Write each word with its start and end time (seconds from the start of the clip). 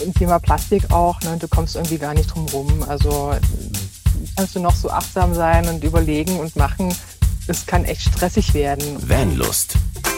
im 0.00 0.14
Thema 0.14 0.38
Plastik 0.38 0.90
auch, 0.90 1.20
ne, 1.22 1.36
du 1.38 1.48
kommst 1.48 1.76
irgendwie 1.76 1.98
gar 1.98 2.14
nicht 2.14 2.34
drum 2.34 2.46
rum. 2.46 2.84
Also 2.86 3.34
kannst 4.36 4.54
du 4.54 4.60
noch 4.60 4.74
so 4.74 4.90
achtsam 4.90 5.34
sein 5.34 5.68
und 5.68 5.82
überlegen 5.84 6.38
und 6.38 6.56
machen. 6.56 6.94
Es 7.46 7.66
kann 7.66 7.84
echt 7.84 8.02
stressig 8.02 8.54
werden. 8.54 8.84
Vanlust. 9.08 9.74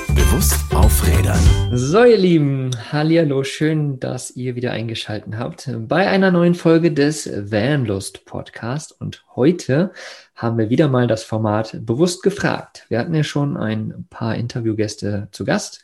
Bewusst 0.08 0.58
aufrädern. 0.74 1.38
So, 1.72 2.02
ihr 2.02 2.18
Lieben, 2.18 2.70
hallo, 2.90 3.44
schön, 3.44 4.00
dass 4.00 4.32
ihr 4.32 4.56
wieder 4.56 4.72
eingeschaltet 4.72 5.34
habt 5.38 5.70
bei 5.88 6.08
einer 6.08 6.32
neuen 6.32 6.54
Folge 6.54 6.92
des 6.92 7.30
Vanlust 7.32 8.24
Podcast. 8.24 9.00
Und 9.00 9.24
heute 9.36 9.92
haben 10.34 10.58
wir 10.58 10.70
wieder 10.70 10.88
mal 10.88 11.06
das 11.06 11.22
Format 11.22 11.76
bewusst 11.86 12.22
gefragt. 12.22 12.86
Wir 12.88 12.98
hatten 12.98 13.14
ja 13.14 13.22
schon 13.22 13.56
ein 13.56 14.06
paar 14.10 14.34
Interviewgäste 14.34 15.28
zu 15.30 15.44
Gast 15.44 15.82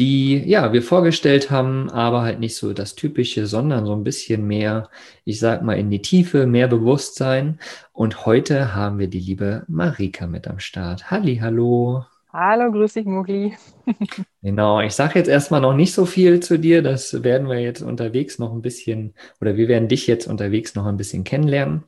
die 0.00 0.42
ja 0.48 0.72
wir 0.72 0.82
vorgestellt 0.82 1.50
haben, 1.50 1.90
aber 1.90 2.22
halt 2.22 2.40
nicht 2.40 2.56
so 2.56 2.72
das 2.72 2.94
Typische, 2.94 3.46
sondern 3.46 3.84
so 3.84 3.92
ein 3.92 4.02
bisschen 4.02 4.46
mehr, 4.46 4.88
ich 5.26 5.38
sag 5.38 5.62
mal, 5.62 5.78
in 5.78 5.90
die 5.90 6.00
Tiefe, 6.00 6.46
mehr 6.46 6.68
Bewusstsein. 6.68 7.60
Und 7.92 8.24
heute 8.24 8.74
haben 8.74 8.98
wir 8.98 9.08
die 9.08 9.20
liebe 9.20 9.62
Marika 9.68 10.26
mit 10.26 10.48
am 10.48 10.58
Start. 10.58 11.10
Halli, 11.10 11.36
hallo. 11.36 12.06
Hallo, 12.32 12.72
grüß 12.72 12.94
dich, 12.94 13.04
Mugli. 13.04 13.54
genau, 14.42 14.80
ich 14.80 14.94
sage 14.94 15.18
jetzt 15.18 15.28
erstmal 15.28 15.60
noch 15.60 15.74
nicht 15.74 15.92
so 15.92 16.06
viel 16.06 16.40
zu 16.40 16.58
dir. 16.58 16.80
Das 16.80 17.22
werden 17.22 17.48
wir 17.48 17.58
jetzt 17.58 17.82
unterwegs 17.82 18.38
noch 18.38 18.54
ein 18.54 18.62
bisschen, 18.62 19.12
oder 19.42 19.58
wir 19.58 19.68
werden 19.68 19.88
dich 19.88 20.06
jetzt 20.06 20.26
unterwegs 20.26 20.74
noch 20.74 20.86
ein 20.86 20.96
bisschen 20.96 21.24
kennenlernen. 21.24 21.84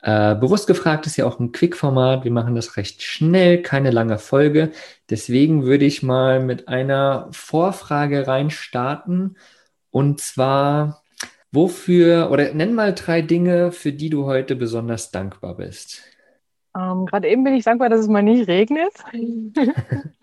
Äh, 0.00 0.36
bewusst 0.36 0.66
gefragt 0.66 1.06
ist 1.06 1.16
ja 1.16 1.26
auch 1.26 1.40
ein 1.40 1.52
Quick-Format. 1.52 2.24
Wir 2.24 2.30
machen 2.30 2.54
das 2.54 2.76
recht 2.76 3.02
schnell, 3.02 3.62
keine 3.62 3.90
lange 3.90 4.18
Folge. 4.18 4.70
Deswegen 5.10 5.64
würde 5.64 5.84
ich 5.84 6.02
mal 6.02 6.40
mit 6.40 6.68
einer 6.68 7.28
Vorfrage 7.32 8.26
reinstarten. 8.26 9.36
Und 9.90 10.20
zwar, 10.20 11.02
wofür, 11.50 12.30
oder 12.30 12.54
nenn 12.54 12.74
mal 12.74 12.94
drei 12.94 13.22
Dinge, 13.22 13.72
für 13.72 13.92
die 13.92 14.10
du 14.10 14.26
heute 14.26 14.54
besonders 14.54 15.10
dankbar 15.10 15.56
bist. 15.56 16.02
Ähm, 16.76 17.06
Gerade 17.06 17.28
eben 17.28 17.42
bin 17.42 17.54
ich 17.54 17.64
dankbar, 17.64 17.88
dass 17.88 18.00
es 18.00 18.08
mal 18.08 18.22
nicht 18.22 18.46
regnet. 18.46 18.92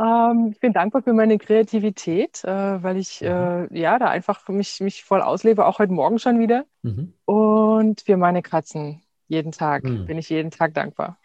Ähm, 0.00 0.50
ich 0.52 0.60
bin 0.60 0.72
dankbar 0.72 1.02
für 1.02 1.12
meine 1.12 1.38
Kreativität, 1.38 2.44
äh, 2.44 2.82
weil 2.82 2.98
ich 2.98 3.20
mhm. 3.20 3.26
äh, 3.26 3.78
ja 3.78 3.98
da 3.98 4.06
einfach 4.06 4.46
mich, 4.48 4.80
mich 4.80 5.02
voll 5.02 5.20
auslebe, 5.20 5.66
auch 5.66 5.78
heute 5.78 5.92
Morgen 5.92 6.18
schon 6.18 6.38
wieder. 6.38 6.66
Mhm. 6.82 7.14
Und 7.24 7.67
für 8.04 8.16
meine 8.16 8.42
Katzen. 8.42 9.02
Jeden 9.28 9.52
Tag 9.52 9.84
mhm. 9.84 10.06
bin 10.06 10.18
ich 10.18 10.30
jeden 10.30 10.50
Tag 10.50 10.74
dankbar. 10.74 11.18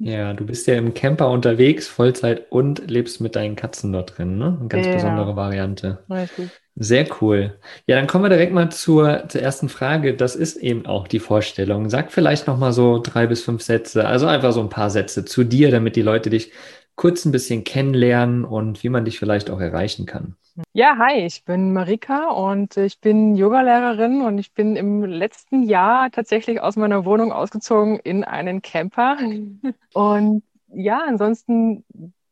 Ja, 0.00 0.32
du 0.32 0.46
bist 0.46 0.68
ja 0.68 0.74
im 0.76 0.94
Camper 0.94 1.28
unterwegs, 1.28 1.88
Vollzeit 1.88 2.52
und 2.52 2.88
lebst 2.88 3.20
mit 3.20 3.34
deinen 3.34 3.56
Katzen 3.56 3.92
dort 3.92 4.16
drin, 4.16 4.38
ne? 4.38 4.56
Eine 4.60 4.68
ganz 4.68 4.86
ja. 4.86 4.94
besondere 4.94 5.34
Variante. 5.34 6.04
Richtig. 6.08 6.50
Sehr 6.76 7.06
cool. 7.20 7.58
Ja, 7.86 7.96
dann 7.96 8.06
kommen 8.06 8.24
wir 8.24 8.28
direkt 8.28 8.52
mal 8.52 8.70
zur, 8.70 9.24
zur 9.28 9.42
ersten 9.42 9.68
Frage. 9.68 10.14
Das 10.14 10.36
ist 10.36 10.56
eben 10.56 10.86
auch 10.86 11.08
die 11.08 11.18
Vorstellung. 11.18 11.90
Sag 11.90 12.12
vielleicht 12.12 12.46
noch 12.46 12.56
mal 12.56 12.72
so 12.72 13.00
drei 13.02 13.26
bis 13.26 13.42
fünf 13.42 13.62
Sätze, 13.62 14.06
also 14.06 14.28
einfach 14.28 14.52
so 14.52 14.60
ein 14.60 14.68
paar 14.68 14.90
Sätze 14.90 15.24
zu 15.24 15.42
dir, 15.42 15.72
damit 15.72 15.96
die 15.96 16.02
Leute 16.02 16.30
dich 16.30 16.52
kurz 16.98 17.24
ein 17.24 17.32
bisschen 17.32 17.62
kennenlernen 17.62 18.44
und 18.44 18.82
wie 18.82 18.88
man 18.88 19.04
dich 19.04 19.20
vielleicht 19.20 19.50
auch 19.50 19.60
erreichen 19.60 20.04
kann. 20.04 20.36
Ja, 20.72 20.98
hi, 20.98 21.24
ich 21.24 21.44
bin 21.44 21.72
Marika 21.72 22.30
und 22.30 22.76
ich 22.76 23.00
bin 23.00 23.36
Yogalehrerin 23.36 24.22
und 24.22 24.38
ich 24.38 24.52
bin 24.52 24.74
im 24.74 25.04
letzten 25.04 25.62
Jahr 25.62 26.10
tatsächlich 26.10 26.60
aus 26.60 26.74
meiner 26.74 27.04
Wohnung 27.04 27.30
ausgezogen 27.30 28.00
in 28.00 28.24
einen 28.24 28.62
Camper. 28.62 29.16
Und 29.94 30.42
ja, 30.66 31.00
ansonsten 31.06 31.84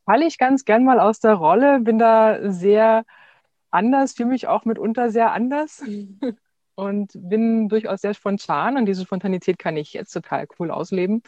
falle 0.05 0.27
ich 0.27 0.36
ganz 0.36 0.64
gern 0.64 0.84
mal 0.84 0.98
aus 1.01 1.20
der 1.20 1.34
Rolle, 1.34 1.80
bin 1.80 1.98
da 1.98 2.51
sehr 2.51 3.05
anders, 3.70 4.14
fühle 4.14 4.30
mich 4.30 4.48
auch 4.48 4.64
mitunter 4.64 5.11
sehr 5.11 5.33
anders 5.33 5.83
und 6.75 7.12
bin 7.14 7.69
durchaus 7.69 8.03
sehr 8.03 8.14
spontan 8.14 8.77
und 8.77 8.86
diese 8.86 9.05
Spontanität 9.05 9.58
kann 9.58 9.77
ich 9.77 9.95
jetzt 9.95 10.12
total 10.12 10.47
cool 10.58 10.70
ausleben 10.70 11.23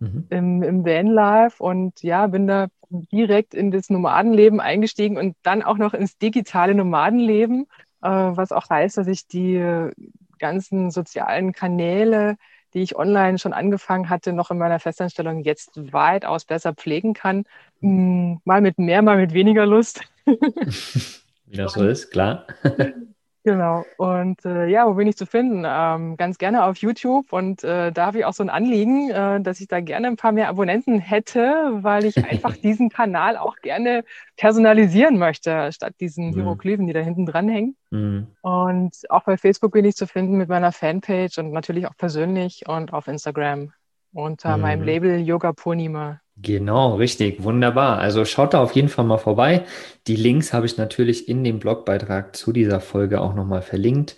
mhm. 0.00 0.26
im, 0.30 0.62
im 0.62 0.84
Vanlife 0.84 1.62
und 1.62 2.02
ja, 2.02 2.26
bin 2.26 2.46
da 2.46 2.66
direkt 2.90 3.54
in 3.54 3.70
das 3.70 3.88
Nomadenleben 3.88 4.60
eingestiegen 4.60 5.16
und 5.16 5.36
dann 5.42 5.62
auch 5.62 5.78
noch 5.78 5.94
ins 5.94 6.18
digitale 6.18 6.74
Nomadenleben, 6.74 7.66
äh, 8.02 8.08
was 8.08 8.50
auch 8.50 8.68
heißt, 8.68 8.98
dass 8.98 9.06
ich 9.06 9.28
die 9.28 9.90
ganzen 10.38 10.90
sozialen 10.90 11.52
Kanäle, 11.52 12.36
die 12.74 12.80
ich 12.80 12.96
online 12.96 13.38
schon 13.38 13.52
angefangen 13.52 14.08
hatte, 14.08 14.32
noch 14.32 14.50
in 14.50 14.58
meiner 14.58 14.80
Festanstellung 14.80 15.40
jetzt 15.40 15.92
weitaus 15.92 16.44
besser 16.44 16.74
pflegen 16.74 17.14
kann. 17.14 17.44
Hm, 17.80 18.40
mal 18.44 18.60
mit 18.60 18.78
mehr, 18.78 19.02
mal 19.02 19.18
mit 19.18 19.32
weniger 19.32 19.66
Lust. 19.66 20.00
Wie 20.26 21.56
das 21.56 21.74
so 21.74 21.86
ist, 21.86 22.10
klar. 22.10 22.46
Genau. 23.42 23.84
Und 23.96 24.44
äh, 24.44 24.66
ja, 24.66 24.86
wo 24.86 24.94
bin 24.94 25.08
ich 25.08 25.16
zu 25.16 25.24
finden? 25.24 25.64
Ähm, 25.66 26.16
ganz 26.18 26.36
gerne 26.36 26.64
auf 26.64 26.76
YouTube. 26.76 27.32
Und 27.32 27.64
äh, 27.64 27.90
da 27.90 28.06
habe 28.06 28.18
ich 28.18 28.24
auch 28.26 28.34
so 28.34 28.42
ein 28.42 28.50
Anliegen, 28.50 29.10
äh, 29.10 29.40
dass 29.40 29.60
ich 29.60 29.68
da 29.68 29.80
gerne 29.80 30.08
ein 30.08 30.16
paar 30.16 30.32
mehr 30.32 30.48
Abonnenten 30.48 30.98
hätte, 30.98 31.78
weil 31.80 32.04
ich 32.04 32.22
einfach 32.22 32.56
diesen 32.62 32.90
Kanal 32.90 33.38
auch 33.38 33.56
gerne 33.56 34.04
personalisieren 34.36 35.18
möchte, 35.18 35.72
statt 35.72 35.94
diesen 36.00 36.28
mhm. 36.28 36.34
Hieroglyphen, 36.34 36.86
die 36.86 36.92
da 36.92 37.00
hinten 37.00 37.24
dran 37.24 37.48
hängen. 37.48 37.76
Mhm. 37.90 38.26
Und 38.42 38.96
auch 39.08 39.24
bei 39.24 39.38
Facebook 39.38 39.72
bin 39.72 39.86
ich 39.86 39.96
zu 39.96 40.06
finden 40.06 40.36
mit 40.36 40.50
meiner 40.50 40.72
Fanpage 40.72 41.38
und 41.38 41.50
natürlich 41.52 41.86
auch 41.86 41.96
persönlich 41.96 42.68
und 42.68 42.92
auf 42.92 43.08
Instagram 43.08 43.72
unter 44.12 44.56
mhm. 44.56 44.62
meinem 44.62 44.82
Label 44.82 45.18
Yoga 45.18 45.52
Ponima. 45.52 46.20
Genau, 46.42 46.94
richtig, 46.94 47.42
wunderbar. 47.42 47.98
Also 47.98 48.24
schaut 48.24 48.54
da 48.54 48.62
auf 48.62 48.72
jeden 48.72 48.88
Fall 48.88 49.04
mal 49.04 49.18
vorbei. 49.18 49.64
Die 50.06 50.16
Links 50.16 50.52
habe 50.52 50.66
ich 50.66 50.76
natürlich 50.78 51.28
in 51.28 51.44
dem 51.44 51.58
Blogbeitrag 51.58 52.34
zu 52.34 52.52
dieser 52.52 52.80
Folge 52.80 53.20
auch 53.20 53.34
nochmal 53.34 53.62
verlinkt. 53.62 54.16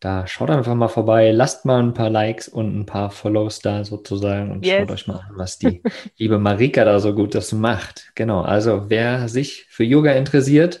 Da 0.00 0.26
schaut 0.28 0.50
einfach 0.50 0.76
mal 0.76 0.88
vorbei, 0.88 1.32
lasst 1.32 1.64
mal 1.64 1.82
ein 1.82 1.92
paar 1.92 2.08
Likes 2.08 2.48
und 2.48 2.78
ein 2.78 2.86
paar 2.86 3.10
Follows 3.10 3.58
da 3.58 3.84
sozusagen 3.84 4.52
und 4.52 4.64
yes. 4.64 4.78
schaut 4.78 4.90
euch 4.92 5.06
mal 5.08 5.16
an, 5.16 5.32
was 5.34 5.58
die 5.58 5.82
liebe 6.16 6.38
Marika 6.38 6.84
da 6.84 7.00
so 7.00 7.14
Gutes 7.14 7.52
macht. 7.52 8.12
Genau, 8.14 8.42
also 8.42 8.84
wer 8.88 9.28
sich 9.28 9.66
für 9.68 9.82
Yoga 9.82 10.12
interessiert, 10.12 10.80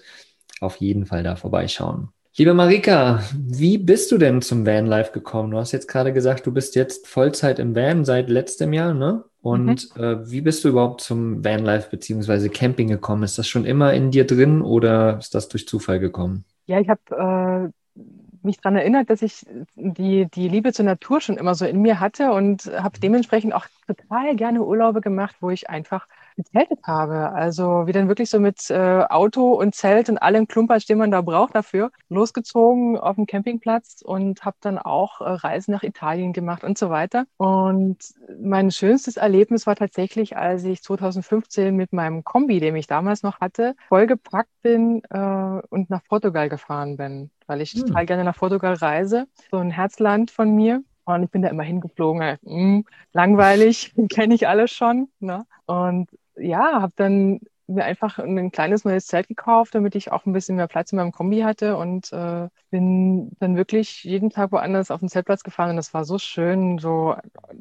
auf 0.60 0.76
jeden 0.76 1.04
Fall 1.04 1.24
da 1.24 1.34
vorbeischauen. 1.34 2.10
Liebe 2.36 2.54
Marika, 2.54 3.24
wie 3.34 3.78
bist 3.78 4.12
du 4.12 4.18
denn 4.18 4.40
zum 4.42 4.64
Vanlife 4.64 5.10
gekommen? 5.10 5.50
Du 5.50 5.58
hast 5.58 5.72
jetzt 5.72 5.88
gerade 5.88 6.12
gesagt, 6.12 6.46
du 6.46 6.52
bist 6.52 6.76
jetzt 6.76 7.08
Vollzeit 7.08 7.58
im 7.58 7.74
Van 7.74 8.04
seit 8.04 8.30
letztem 8.30 8.72
Jahr, 8.72 8.94
ne? 8.94 9.24
Und 9.40 9.96
mhm. 9.96 10.02
äh, 10.02 10.30
wie 10.30 10.40
bist 10.40 10.64
du 10.64 10.68
überhaupt 10.68 11.00
zum 11.00 11.44
Vanlife 11.44 11.90
bzw. 11.90 12.48
Camping 12.48 12.88
gekommen? 12.88 13.22
Ist 13.22 13.38
das 13.38 13.48
schon 13.48 13.64
immer 13.64 13.94
in 13.94 14.10
dir 14.10 14.26
drin 14.26 14.62
oder 14.62 15.18
ist 15.18 15.34
das 15.34 15.48
durch 15.48 15.68
Zufall 15.68 16.00
gekommen? 16.00 16.44
Ja, 16.66 16.80
ich 16.80 16.88
habe 16.88 17.72
äh, 17.96 18.02
mich 18.42 18.58
daran 18.58 18.76
erinnert, 18.76 19.10
dass 19.10 19.22
ich 19.22 19.46
die, 19.74 20.26
die 20.26 20.48
Liebe 20.48 20.72
zur 20.72 20.84
Natur 20.84 21.20
schon 21.20 21.36
immer 21.36 21.54
so 21.54 21.64
in 21.66 21.80
mir 21.80 22.00
hatte 22.00 22.32
und 22.32 22.66
habe 22.66 22.98
dementsprechend 22.98 23.54
auch 23.54 23.66
total 23.86 24.36
gerne 24.36 24.62
Urlaube 24.62 25.00
gemacht, 25.00 25.36
wo 25.40 25.50
ich 25.50 25.70
einfach 25.70 26.06
gezeltet 26.38 26.78
habe. 26.84 27.32
Also 27.32 27.86
wie 27.86 27.92
dann 27.92 28.08
wirklich 28.08 28.30
so 28.30 28.38
mit 28.38 28.70
äh, 28.70 29.04
Auto 29.08 29.52
und 29.54 29.74
Zelt 29.74 30.08
und 30.08 30.18
allem 30.18 30.46
Klumpers, 30.46 30.86
den 30.86 30.98
man 30.98 31.10
da 31.10 31.20
braucht 31.20 31.54
dafür, 31.54 31.90
losgezogen 32.08 32.96
auf 32.96 33.16
dem 33.16 33.26
Campingplatz 33.26 34.02
und 34.02 34.44
habe 34.44 34.56
dann 34.60 34.78
auch 34.78 35.20
äh, 35.20 35.24
Reisen 35.24 35.72
nach 35.72 35.82
Italien 35.82 36.32
gemacht 36.32 36.62
und 36.62 36.78
so 36.78 36.90
weiter. 36.90 37.26
Und 37.36 37.98
mein 38.40 38.70
schönstes 38.70 39.16
Erlebnis 39.16 39.66
war 39.66 39.74
tatsächlich, 39.74 40.36
als 40.36 40.64
ich 40.64 40.80
2015 40.82 41.74
mit 41.74 41.92
meinem 41.92 42.22
Kombi, 42.22 42.60
den 42.60 42.76
ich 42.76 42.86
damals 42.86 43.22
noch 43.24 43.40
hatte, 43.40 43.74
vollgepackt 43.88 44.62
bin 44.62 45.02
äh, 45.10 45.60
und 45.68 45.90
nach 45.90 46.04
Portugal 46.04 46.48
gefahren 46.48 46.96
bin, 46.96 47.30
weil 47.48 47.60
ich 47.60 47.72
hm. 47.72 47.86
total 47.86 48.06
gerne 48.06 48.24
nach 48.24 48.36
Portugal 48.36 48.74
reise. 48.74 49.26
So 49.50 49.58
ein 49.58 49.70
Herzland 49.70 50.30
von 50.30 50.54
mir. 50.54 50.82
Und 51.04 51.22
ich 51.22 51.30
bin 51.30 51.40
da 51.40 51.48
immer 51.48 51.62
hingeflogen. 51.62 52.36
Hm, 52.44 52.84
langweilig, 53.14 53.94
kenne 54.10 54.34
ich 54.34 54.46
alles 54.46 54.70
schon. 54.70 55.08
Ne? 55.20 55.46
Und 55.64 56.10
ja, 56.40 56.80
habe 56.80 56.92
dann 56.96 57.40
mir 57.68 57.84
einfach 57.84 58.18
ein 58.18 58.50
kleines 58.50 58.84
neues 58.84 59.06
Zelt 59.06 59.28
gekauft, 59.28 59.74
damit 59.74 59.94
ich 59.94 60.10
auch 60.10 60.24
ein 60.24 60.32
bisschen 60.32 60.56
mehr 60.56 60.68
Platz 60.68 60.90
in 60.92 60.96
meinem 60.96 61.12
Kombi 61.12 61.40
hatte 61.40 61.76
und 61.76 62.10
äh, 62.12 62.48
bin 62.70 63.30
dann 63.40 63.56
wirklich 63.56 64.04
jeden 64.04 64.30
Tag 64.30 64.52
woanders 64.52 64.90
auf 64.90 65.00
den 65.00 65.10
Zeltplatz 65.10 65.42
gefahren 65.42 65.70
und 65.70 65.76
das 65.76 65.92
war 65.92 66.04
so 66.04 66.18
schön, 66.18 66.78
so 66.78 67.14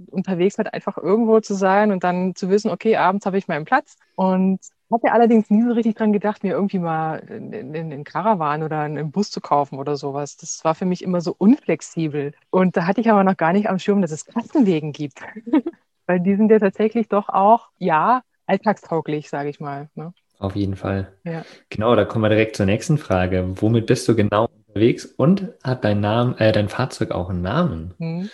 unterwegs 0.09 0.57
halt 0.57 0.73
einfach 0.73 0.97
irgendwo 0.97 1.41
zu 1.41 1.55
sein 1.55 1.91
und 1.91 2.03
dann 2.05 2.35
zu 2.35 2.49
wissen, 2.49 2.71
okay, 2.71 2.95
abends 2.95 3.25
habe 3.25 3.37
ich 3.37 3.49
meinen 3.49 3.65
Platz 3.65 3.97
und 4.15 4.59
hatte 4.91 5.11
allerdings 5.11 5.49
nie 5.49 5.63
so 5.63 5.73
richtig 5.73 5.95
dran 5.95 6.13
gedacht, 6.13 6.43
mir 6.43 6.53
irgendwie 6.53 6.79
mal 6.79 7.21
einen 7.29 8.05
Karawan 8.05 8.63
oder 8.63 8.81
einen 8.81 9.11
Bus 9.11 9.29
zu 9.29 9.41
kaufen 9.41 9.77
oder 9.77 9.97
sowas. 9.97 10.37
Das 10.37 10.63
war 10.63 10.75
für 10.75 10.85
mich 10.85 11.03
immer 11.03 11.19
so 11.19 11.35
unflexibel. 11.37 12.33
Und 12.49 12.77
da 12.77 12.87
hatte 12.87 13.01
ich 13.01 13.11
aber 13.11 13.25
noch 13.25 13.35
gar 13.35 13.51
nicht 13.51 13.69
am 13.69 13.79
Schirm, 13.79 14.01
dass 14.01 14.11
es 14.11 14.25
Kassenwegen 14.25 14.93
gibt. 14.93 15.19
Weil 16.05 16.21
die 16.21 16.37
sind 16.37 16.49
ja 16.49 16.59
tatsächlich 16.59 17.09
doch 17.09 17.27
auch, 17.27 17.69
ja, 17.79 18.21
alltagstauglich, 18.47 19.29
sage 19.29 19.49
ich 19.49 19.59
mal. 19.59 19.89
Ne? 19.95 20.13
Auf 20.39 20.55
jeden 20.55 20.75
Fall. 20.75 21.13
Ja. 21.23 21.43
Genau, 21.69 21.95
da 21.95 22.05
kommen 22.05 22.23
wir 22.23 22.29
direkt 22.29 22.55
zur 22.55 22.65
nächsten 22.65 22.97
Frage. 22.97 23.45
Womit 23.61 23.85
bist 23.87 24.07
du 24.07 24.15
genau 24.15 24.49
unterwegs 24.67 25.05
und 25.05 25.53
hat 25.63 25.83
dein 25.83 25.99
Name, 25.99 26.39
äh, 26.39 26.51
dein 26.51 26.69
Fahrzeug 26.69 27.11
auch 27.11 27.29
einen 27.29 27.41
Namen? 27.41 27.93
Hm. 27.99 28.29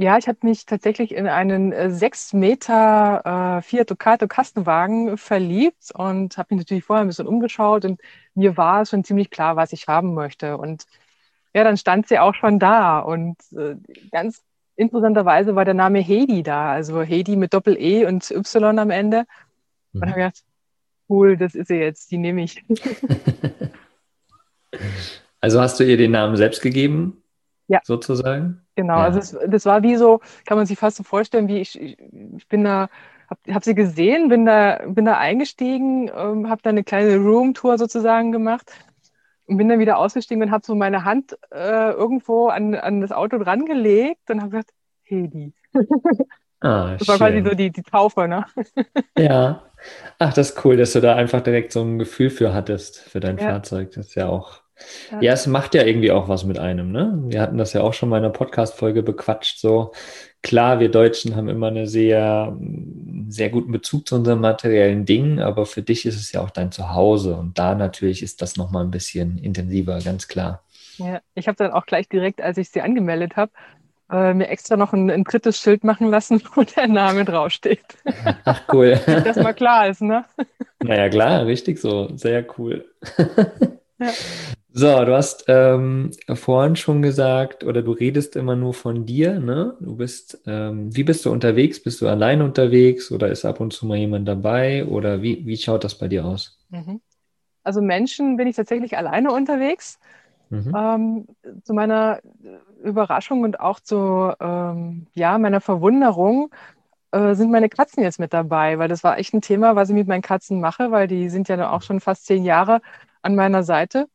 Ja, 0.00 0.16
ich 0.16 0.28
habe 0.28 0.38
mich 0.42 0.64
tatsächlich 0.64 1.12
in 1.12 1.26
einen 1.26 1.72
äh, 1.72 1.90
sechs 1.90 2.32
Meter 2.32 3.58
äh, 3.58 3.62
Fiat 3.62 3.90
Ducato 3.90 4.28
Kastenwagen 4.28 5.18
verliebt 5.18 5.90
und 5.92 6.38
habe 6.38 6.54
mich 6.54 6.60
natürlich 6.64 6.84
vorher 6.84 7.04
ein 7.04 7.08
bisschen 7.08 7.26
umgeschaut 7.26 7.84
und 7.84 8.00
mir 8.34 8.56
war 8.56 8.86
schon 8.86 9.02
ziemlich 9.02 9.30
klar, 9.30 9.56
was 9.56 9.72
ich 9.72 9.88
haben 9.88 10.14
möchte. 10.14 10.56
Und 10.56 10.86
ja, 11.52 11.64
dann 11.64 11.76
stand 11.76 12.06
sie 12.08 12.18
auch 12.20 12.34
schon 12.34 12.58
da. 12.60 13.00
Und 13.00 13.36
äh, 13.52 13.74
ganz 14.12 14.42
interessanterweise 14.78 15.56
war 15.56 15.64
der 15.64 15.74
Name 15.74 16.02
Heidi 16.02 16.42
da. 16.42 16.72
Also 16.72 17.00
Heidi 17.00 17.36
mit 17.36 17.52
Doppel-E 17.52 18.06
und 18.06 18.30
Y 18.30 18.78
am 18.78 18.90
Ende. 18.90 19.24
Und 19.92 20.00
mhm. 20.00 20.06
habe 20.06 20.14
gedacht, 20.14 20.44
cool, 21.08 21.36
das 21.36 21.54
ist 21.54 21.68
sie 21.68 21.76
jetzt, 21.76 22.10
die 22.10 22.18
nehme 22.18 22.44
ich. 22.44 22.64
also 25.40 25.60
hast 25.60 25.80
du 25.80 25.84
ihr 25.84 25.96
den 25.96 26.12
Namen 26.12 26.36
selbst 26.36 26.62
gegeben? 26.62 27.22
Ja. 27.66 27.80
Sozusagen? 27.82 28.62
Genau, 28.76 28.98
ja. 28.98 29.04
also 29.04 29.18
es, 29.18 29.36
das 29.46 29.66
war 29.66 29.82
wie 29.82 29.96
so, 29.96 30.20
kann 30.46 30.56
man 30.56 30.66
sich 30.66 30.78
fast 30.78 30.96
so 30.96 31.02
vorstellen, 31.02 31.48
wie 31.48 31.58
ich, 31.58 31.78
ich, 31.78 31.98
ich 32.36 32.48
bin 32.48 32.64
da, 32.64 32.88
habe 33.28 33.54
hab 33.54 33.64
sie 33.64 33.74
gesehen, 33.74 34.28
bin 34.28 34.46
da, 34.46 34.80
bin 34.86 35.04
da 35.04 35.18
eingestiegen, 35.18 36.10
ähm, 36.14 36.48
habe 36.48 36.62
da 36.62 36.70
eine 36.70 36.84
kleine 36.84 37.16
Roomtour 37.16 37.76
sozusagen 37.76 38.32
gemacht 38.32 38.70
und 39.48 39.56
bin 39.56 39.68
dann 39.68 39.78
wieder 39.78 39.98
ausgestiegen 39.98 40.42
und 40.42 40.50
habe 40.50 40.64
so 40.64 40.74
meine 40.74 41.04
Hand 41.04 41.36
äh, 41.50 41.90
irgendwo 41.90 42.48
an, 42.48 42.74
an 42.74 43.00
das 43.00 43.12
Auto 43.12 43.38
dran 43.38 43.64
gelegt 43.64 44.30
und 44.30 44.40
habe 44.40 44.50
gesagt, 44.50 44.70
Hedi. 45.02 45.52
Ah, 46.60 46.96
das 46.98 47.06
war 47.06 47.18
quasi 47.18 47.40
so 47.40 47.54
die, 47.54 47.70
die 47.70 47.84
Taufe, 47.84 48.26
ne? 48.26 48.44
Ja. 49.16 49.62
Ach, 50.18 50.32
das 50.34 50.50
ist 50.50 50.64
cool, 50.64 50.76
dass 50.76 50.92
du 50.92 51.00
da 51.00 51.14
einfach 51.14 51.40
direkt 51.40 51.70
so 51.70 51.82
ein 51.82 52.00
Gefühl 52.00 52.30
für 52.30 52.52
hattest, 52.52 52.98
für 52.98 53.20
dein 53.20 53.38
ja. 53.38 53.44
Fahrzeug. 53.44 53.92
Das 53.92 54.08
ist 54.08 54.16
ja 54.16 54.28
auch. 54.28 54.62
Ja. 55.12 55.20
ja. 55.20 55.32
es 55.34 55.46
macht 55.46 55.76
ja 55.76 55.84
irgendwie 55.84 56.10
auch 56.10 56.28
was 56.28 56.44
mit 56.44 56.58
einem, 56.58 56.90
ne? 56.90 57.16
Wir 57.26 57.40
hatten 57.42 57.58
das 57.58 57.74
ja 57.74 57.82
auch 57.82 57.94
schon 57.94 58.08
mal 58.08 58.18
in 58.18 58.24
einer 58.24 58.32
Podcast-Folge 58.32 59.04
bequatscht. 59.04 59.60
So, 59.60 59.92
klar, 60.42 60.80
wir 60.80 60.90
Deutschen 60.90 61.36
haben 61.36 61.48
immer 61.48 61.68
einen 61.68 61.86
sehr, 61.86 62.56
sehr 63.28 63.50
guten 63.50 63.72
Bezug 63.72 64.08
zu 64.08 64.16
unseren 64.16 64.40
materiellen 64.40 65.04
Dingen, 65.04 65.40
aber 65.40 65.66
für 65.66 65.82
dich 65.82 66.06
ist 66.06 66.16
es 66.16 66.32
ja 66.32 66.40
auch 66.40 66.50
dein 66.50 66.72
Zuhause 66.72 67.36
und 67.36 67.58
da 67.58 67.74
natürlich 67.74 68.22
ist 68.22 68.42
das 68.42 68.56
nochmal 68.56 68.84
ein 68.84 68.90
bisschen 68.90 69.38
intensiver, 69.38 69.98
ganz 70.00 70.28
klar. 70.28 70.62
Ja, 70.96 71.20
ich 71.34 71.46
habe 71.46 71.56
dann 71.56 71.72
auch 71.72 71.86
gleich 71.86 72.08
direkt, 72.08 72.40
als 72.40 72.58
ich 72.58 72.70
sie 72.70 72.80
angemeldet 72.80 73.36
habe, 73.36 73.52
äh, 74.10 74.34
mir 74.34 74.48
extra 74.48 74.76
noch 74.76 74.92
ein, 74.92 75.10
ein, 75.10 75.24
drittes 75.24 75.60
Schild 75.60 75.84
machen 75.84 76.10
lassen, 76.10 76.42
wo 76.54 76.62
der 76.62 76.88
Name 76.88 77.24
draufsteht. 77.24 77.84
Ach 78.44 78.62
cool. 78.72 78.98
Dass 79.06 79.24
das 79.24 79.36
mal 79.36 79.54
klar 79.54 79.88
ist, 79.88 80.02
ne? 80.02 80.24
Naja, 80.82 81.08
klar, 81.08 81.46
richtig 81.46 81.78
so. 81.78 82.16
Sehr 82.16 82.44
cool. 82.58 82.84
Ja. 83.98 84.08
So, 84.78 85.04
du 85.04 85.12
hast 85.16 85.46
ähm, 85.48 86.12
vorhin 86.34 86.76
schon 86.76 87.02
gesagt, 87.02 87.64
oder 87.64 87.82
du 87.82 87.90
redest 87.90 88.36
immer 88.36 88.54
nur 88.54 88.74
von 88.74 89.06
dir, 89.06 89.40
ne? 89.40 89.76
Du 89.80 89.96
bist, 89.96 90.40
ähm, 90.46 90.94
wie 90.94 91.02
bist 91.02 91.24
du 91.24 91.32
unterwegs? 91.32 91.82
Bist 91.82 92.00
du 92.00 92.06
allein 92.06 92.42
unterwegs 92.42 93.10
oder 93.10 93.28
ist 93.28 93.44
ab 93.44 93.58
und 93.58 93.72
zu 93.72 93.86
mal 93.86 93.98
jemand 93.98 94.28
dabei? 94.28 94.86
Oder 94.86 95.20
wie, 95.20 95.44
wie 95.44 95.56
schaut 95.56 95.82
das 95.82 95.96
bei 95.96 96.06
dir 96.06 96.24
aus? 96.24 96.60
Mhm. 96.68 97.00
Also 97.64 97.82
Menschen 97.82 98.36
bin 98.36 98.46
ich 98.46 98.54
tatsächlich 98.54 98.96
alleine 98.96 99.32
unterwegs. 99.32 99.98
Mhm. 100.50 100.72
Ähm, 100.76 101.26
zu 101.64 101.74
meiner 101.74 102.20
Überraschung 102.84 103.42
und 103.42 103.58
auch 103.58 103.80
zu 103.80 104.32
ähm, 104.38 105.08
ja, 105.14 105.38
meiner 105.38 105.60
Verwunderung 105.60 106.50
äh, 107.10 107.34
sind 107.34 107.50
meine 107.50 107.68
Katzen 107.68 108.04
jetzt 108.04 108.20
mit 108.20 108.32
dabei, 108.32 108.78
weil 108.78 108.88
das 108.88 109.02
war 109.02 109.18
echt 109.18 109.34
ein 109.34 109.40
Thema, 109.40 109.74
was 109.74 109.88
ich 109.88 109.96
mit 109.96 110.06
meinen 110.06 110.22
Katzen 110.22 110.60
mache, 110.60 110.92
weil 110.92 111.08
die 111.08 111.30
sind 111.30 111.48
ja 111.48 111.68
auch 111.72 111.82
schon 111.82 111.98
fast 111.98 112.26
zehn 112.26 112.44
Jahre 112.44 112.80
an 113.22 113.34
meiner 113.34 113.64
Seite 113.64 114.06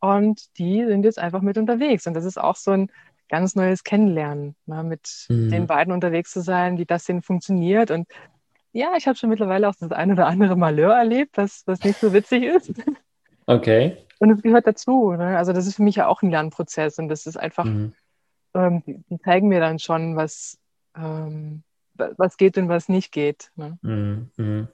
und 0.00 0.58
die 0.58 0.84
sind 0.84 1.04
jetzt 1.04 1.18
einfach 1.18 1.42
mit 1.42 1.58
unterwegs 1.58 2.06
und 2.06 2.14
das 2.14 2.24
ist 2.24 2.38
auch 2.38 2.56
so 2.56 2.72
ein 2.72 2.90
ganz 3.28 3.54
neues 3.54 3.84
Kennenlernen, 3.84 4.56
ne, 4.66 4.82
mit 4.82 5.26
mhm. 5.28 5.50
den 5.50 5.66
beiden 5.66 5.92
unterwegs 5.92 6.30
zu 6.30 6.40
sein, 6.40 6.78
wie 6.78 6.86
das 6.86 7.04
denn 7.04 7.22
funktioniert 7.22 7.90
und 7.90 8.06
ja, 8.72 8.92
ich 8.96 9.06
habe 9.06 9.16
schon 9.16 9.30
mittlerweile 9.30 9.68
auch 9.68 9.74
das 9.78 9.92
ein 9.92 10.12
oder 10.12 10.26
andere 10.26 10.56
Malheur 10.56 10.94
erlebt, 10.94 11.36
was, 11.36 11.62
was 11.66 11.82
nicht 11.84 11.98
so 11.98 12.12
witzig 12.12 12.44
ist. 12.44 12.72
Okay. 13.46 13.96
Und 14.18 14.30
es 14.30 14.42
gehört 14.42 14.66
dazu. 14.66 15.12
Ne? 15.12 15.38
Also 15.38 15.54
das 15.54 15.66
ist 15.66 15.76
für 15.76 15.82
mich 15.82 15.96
ja 15.96 16.06
auch 16.06 16.20
ein 16.20 16.30
Lernprozess 16.30 16.98
und 16.98 17.08
das 17.08 17.26
ist 17.26 17.38
einfach, 17.38 17.64
mhm. 17.64 17.94
ähm, 18.52 18.82
die, 18.86 19.02
die, 19.08 19.18
zeigen 19.20 19.48
mir 19.48 19.58
dann 19.58 19.78
schon, 19.78 20.16
was, 20.16 20.58
ähm, 20.94 21.62
was 21.94 22.36
geht 22.36 22.58
und 22.58 22.68
was 22.68 22.90
nicht 22.90 23.10
geht. 23.10 23.50
Ne? 23.56 23.78
Mhm. 23.80 24.68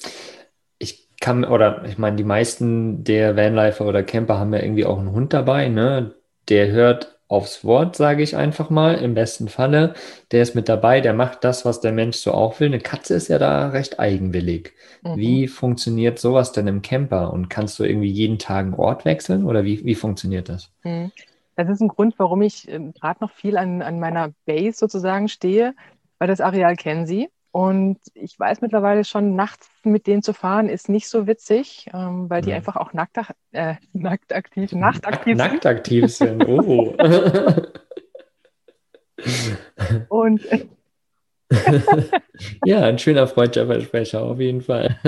Kann, 1.25 1.44
oder 1.44 1.85
ich 1.87 1.97
meine, 1.97 2.17
die 2.17 2.25
meisten 2.25 3.03
der 3.03 3.35
Vanlifer 3.35 3.87
oder 3.87 4.03
Camper 4.03 4.38
haben 4.38 4.53
ja 4.53 4.61
irgendwie 4.61 4.85
auch 4.85 4.99
einen 4.99 5.12
Hund 5.12 5.32
dabei, 5.32 5.69
ne? 5.69 6.15
Der 6.50 6.71
hört 6.71 7.19
aufs 7.29 7.65
Wort, 7.65 7.97
sage 7.97 8.23
ich 8.23 8.37
einfach 8.37 8.69
mal, 8.69 8.97
im 8.97 9.15
besten 9.15 9.49
Falle. 9.49 9.94
Der 10.32 10.43
ist 10.43 10.55
mit 10.55 10.69
dabei, 10.69 11.00
der 11.00 11.15
macht 11.15 11.43
das, 11.43 11.65
was 11.65 11.81
der 11.81 11.93
Mensch 11.93 12.19
so 12.19 12.32
auch 12.32 12.61
will. 12.61 12.67
Eine 12.69 12.79
Katze 12.79 13.15
ist 13.15 13.29
ja 13.29 13.38
da 13.38 13.71
recht 13.71 13.99
eigenwillig. 13.99 14.75
Mhm. 15.03 15.17
Wie 15.17 15.49
funktioniert 15.49 16.19
sowas 16.19 16.53
denn 16.53 16.67
im 16.67 16.82
Camper? 16.82 17.32
Und 17.32 17.49
kannst 17.49 17.79
du 17.79 17.85
irgendwie 17.85 18.11
jeden 18.11 18.38
Tag 18.38 18.67
einen 18.67 18.75
Ort 18.75 19.06
wechseln 19.06 19.47
oder 19.47 19.65
wie, 19.65 19.82
wie 19.82 19.94
funktioniert 19.94 20.50
das? 20.50 20.70
Mhm. 20.85 21.11
Das 21.56 21.70
ist 21.70 21.81
ein 21.81 21.88
Grund, 21.88 22.19
warum 22.19 22.43
ich 22.43 22.69
äh, 22.69 22.81
gerade 23.00 23.20
noch 23.20 23.31
viel 23.31 23.56
an, 23.56 23.81
an 23.81 23.99
meiner 23.99 24.35
Base 24.44 24.77
sozusagen 24.77 25.29
stehe, 25.29 25.75
weil 26.19 26.29
das 26.29 26.43
Areal 26.43 26.77
kennen 26.77 27.06
sie. 27.06 27.31
Und 27.55 27.99
ich 28.15 28.37
weiß 28.37 28.62
mittlerweile 28.62 29.05
schon, 29.05 29.37
nachts 29.37 29.71
mit 29.85 30.09
denen 30.09 30.25
zu 30.25 30.33
fahren, 30.33 30.69
ist 30.69 30.89
nicht 30.89 31.09
so 31.09 31.29
witzig, 31.29 31.89
ähm, 31.95 32.29
weil 32.29 32.43
die 32.43 32.51
ja. 32.51 32.56
einfach 32.56 32.75
auch 32.75 32.93
nackt, 32.93 33.17
äh, 33.53 33.77
nackt 33.93 34.35
aktiv, 34.35 34.73
nachtaktiv 34.73 35.39
sind. 35.39 35.53
Nacktaktiv 35.53 36.12
sind, 36.12 36.45
oh. 36.49 36.97
Und 40.09 40.41
ja, 42.65 42.81
ein 42.81 42.99
schöner 42.99 43.29
Freundschaftsversprecher 43.29 44.21
auf 44.21 44.41
jeden 44.41 44.62
Fall. 44.62 44.99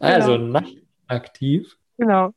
also 0.00 0.38
genau. 0.38 0.60
nachtaktiv. 0.60 1.76
Genau. 1.98 2.30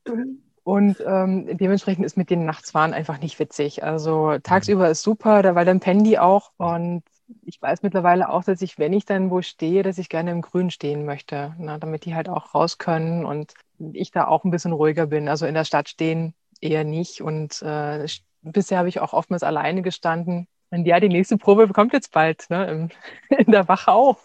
Und 0.65 1.01
ähm, 1.07 1.57
dementsprechend 1.57 2.05
ist 2.05 2.17
mit 2.17 2.29
denen 2.29 2.45
nachts 2.45 2.71
fahren 2.71 2.93
einfach 2.93 3.21
nicht 3.21 3.39
witzig. 3.39 3.85
Also 3.85 4.37
tagsüber 4.43 4.89
ist 4.89 5.01
super, 5.01 5.55
weil 5.55 5.65
dann 5.65 5.79
pennen 5.79 6.03
die 6.03 6.19
auch 6.19 6.51
und 6.57 7.03
ich 7.43 7.61
weiß 7.61 7.83
mittlerweile 7.83 8.29
auch, 8.29 8.43
dass 8.43 8.61
ich, 8.61 8.77
wenn 8.79 8.93
ich 8.93 9.05
dann 9.05 9.29
wo 9.29 9.41
stehe, 9.41 9.83
dass 9.83 9.97
ich 9.97 10.09
gerne 10.09 10.31
im 10.31 10.41
Grün 10.41 10.69
stehen 10.69 11.05
möchte, 11.05 11.55
ne, 11.57 11.77
damit 11.79 12.05
die 12.05 12.15
halt 12.15 12.29
auch 12.29 12.53
raus 12.53 12.77
können 12.77 13.25
und 13.25 13.53
ich 13.93 14.11
da 14.11 14.27
auch 14.27 14.43
ein 14.43 14.51
bisschen 14.51 14.71
ruhiger 14.71 15.07
bin. 15.07 15.27
Also 15.27 15.45
in 15.45 15.53
der 15.53 15.65
Stadt 15.65 15.89
stehen 15.89 16.33
eher 16.61 16.83
nicht. 16.83 17.21
Und 17.21 17.61
äh, 17.61 18.05
bisher 18.41 18.79
habe 18.79 18.89
ich 18.89 18.99
auch 18.99 19.13
oftmals 19.13 19.43
alleine 19.43 19.81
gestanden. 19.81 20.47
Und 20.69 20.85
ja, 20.85 20.99
die 20.99 21.09
nächste 21.09 21.37
Probe 21.37 21.67
kommt 21.69 21.93
jetzt 21.93 22.11
bald, 22.11 22.49
ne, 22.49 22.89
in 23.29 23.51
der 23.51 23.67
Wachau. 23.67 24.17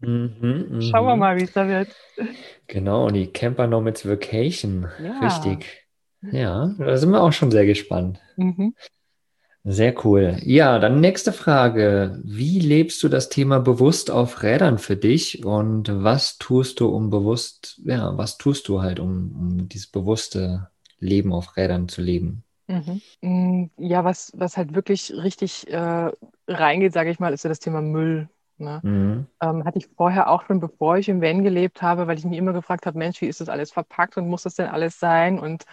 Mhm, 0.00 0.80
Schauen 0.90 1.06
wir 1.06 1.14
mhm. 1.14 1.20
mal, 1.20 1.36
wie 1.36 1.44
es 1.44 1.52
da 1.52 1.68
wird. 1.68 1.88
Genau, 2.66 3.08
die 3.10 3.26
Camper 3.26 3.66
Nomads 3.66 4.08
Vacation. 4.08 4.88
Ja. 5.02 5.18
Richtig. 5.20 5.86
Ja, 6.22 6.74
da 6.78 6.96
sind 6.96 7.10
wir 7.10 7.22
auch 7.22 7.32
schon 7.32 7.50
sehr 7.50 7.66
gespannt. 7.66 8.18
Mhm. 8.36 8.74
Sehr 9.66 9.94
cool. 10.04 10.36
Ja, 10.42 10.78
dann 10.78 11.00
nächste 11.00 11.32
Frage. 11.32 12.20
Wie 12.22 12.60
lebst 12.60 13.02
du 13.02 13.08
das 13.08 13.30
Thema 13.30 13.60
bewusst 13.60 14.10
auf 14.10 14.42
Rädern 14.42 14.76
für 14.78 14.96
dich 14.96 15.42
und 15.44 15.90
was 15.90 16.36
tust 16.36 16.80
du, 16.80 16.88
um 16.88 17.08
bewusst, 17.08 17.80
ja, 17.82 18.16
was 18.18 18.36
tust 18.36 18.68
du 18.68 18.82
halt, 18.82 19.00
um, 19.00 19.32
um 19.32 19.68
dieses 19.68 19.86
bewusste 19.86 20.68
Leben 20.98 21.32
auf 21.32 21.56
Rädern 21.56 21.88
zu 21.88 22.02
leben? 22.02 22.44
Mhm. 22.66 23.00
Mm, 23.22 23.70
ja, 23.78 24.04
was, 24.04 24.32
was 24.36 24.58
halt 24.58 24.74
wirklich 24.74 25.10
richtig 25.12 25.66
äh, 25.70 26.10
reingeht, 26.46 26.92
sage 26.92 27.10
ich 27.10 27.18
mal, 27.18 27.32
ist 27.32 27.44
ja 27.44 27.48
das 27.48 27.58
Thema 27.60 27.80
Müll. 27.80 28.28
Ne? 28.58 28.80
Mhm. 28.82 29.26
Ähm, 29.40 29.64
hatte 29.64 29.78
ich 29.78 29.88
vorher 29.96 30.30
auch 30.30 30.44
schon, 30.46 30.60
bevor 30.60 30.98
ich 30.98 31.08
im 31.08 31.20
Van 31.22 31.42
gelebt 31.42 31.82
habe, 31.82 32.06
weil 32.06 32.18
ich 32.18 32.24
mich 32.24 32.38
immer 32.38 32.52
gefragt 32.52 32.86
habe, 32.86 32.98
Mensch, 32.98 33.20
wie 33.20 33.26
ist 33.26 33.40
das 33.40 33.48
alles 33.48 33.72
verpackt 33.72 34.16
und 34.16 34.28
muss 34.28 34.42
das 34.44 34.54
denn 34.56 34.68
alles 34.68 35.00
sein? 35.00 35.38
Und 35.38 35.54
und 35.54 35.64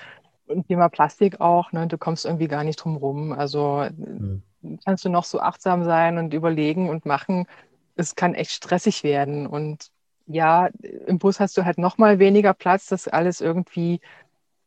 Thema 0.68 0.90
Plastik 0.90 1.42
auch, 1.42 1.72
ne? 1.72 1.88
du 1.88 1.98
kommst 1.98 2.26
irgendwie 2.26 2.48
gar 2.48 2.64
nicht 2.64 2.78
drum 2.78 2.96
rum. 2.96 3.32
Also 3.32 3.86
mhm. 3.96 4.44
kannst 4.86 5.06
du 5.06 5.10
noch 5.10 5.24
so 5.24 5.40
achtsam 5.40 5.84
sein 5.84 6.18
und 6.18 6.34
überlegen 6.34 6.90
und 6.90 7.06
machen. 7.06 7.48
Es 7.96 8.16
kann 8.16 8.34
echt 8.34 8.52
stressig 8.52 9.04
werden. 9.04 9.48
Und 9.48 9.92
ja, 10.28 10.70
im 11.08 11.20
Bus 11.20 11.40
hast 11.40 11.58
du 11.58 11.66
halt 11.66 11.78
noch 11.78 11.98
mal 11.98 12.20
weniger 12.20 12.54
Platz, 12.54 12.88
das 12.88 13.08
alles 13.08 13.42
irgendwie 13.42 14.02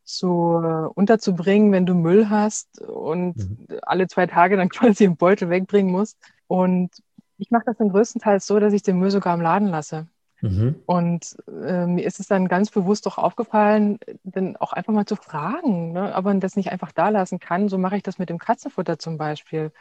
so 0.05 0.91
unterzubringen, 0.95 1.73
wenn 1.73 1.87
du 1.87 1.95
Müll 1.95 2.29
hast 2.29 2.81
und 2.83 3.37
mhm. 3.37 3.67
alle 3.83 4.07
zwei 4.07 4.26
Tage 4.26 4.57
dann 4.57 4.69
quasi 4.71 5.05
im 5.05 5.17
Beutel 5.17 5.50
wegbringen 5.50 5.93
musst. 5.93 6.19
Und 6.47 6.91
ich 7.38 7.50
mache 7.50 7.64
das 7.67 7.79
dann 7.79 7.88
größtenteils 7.88 8.47
so, 8.47 8.61
dass 8.61 8.73
ich 8.73 8.83
den 8.83 8.99
Müll 8.99 9.11
sogar 9.11 9.35
im 9.35 9.41
Laden 9.41 9.69
lasse. 9.69 10.07
Mhm. 10.45 10.83
Und 10.85 11.37
äh, 11.49 11.87
mir 11.87 12.05
ist 12.05 12.21
es 12.21 12.27
dann 12.27 12.49
ganz 12.49 12.71
bewusst 12.71 13.07
auch 13.07 13.17
aufgefallen, 13.17 13.99
dann 14.25 14.57
auch 14.57 14.75
einfach 14.75 14.93
mal 14.93 15.07
zu 15.07 15.17
fragen, 15.17 15.93
ne? 15.93 16.13
ob 16.15 16.27
man 16.27 16.41
das 16.41 16.55
nicht 16.55 16.71
einfach 16.71 16.93
da 16.93 17.09
lassen 17.09 17.39
kann. 17.39 17.71
So 17.71 17.79
mache 17.79 17.97
ich 17.97 18.03
das 18.03 18.19
mit 18.19 18.29
dem 18.29 18.39
Katzenfutter 18.39 18.99
zum 18.99 19.17
Beispiel. 19.17 19.73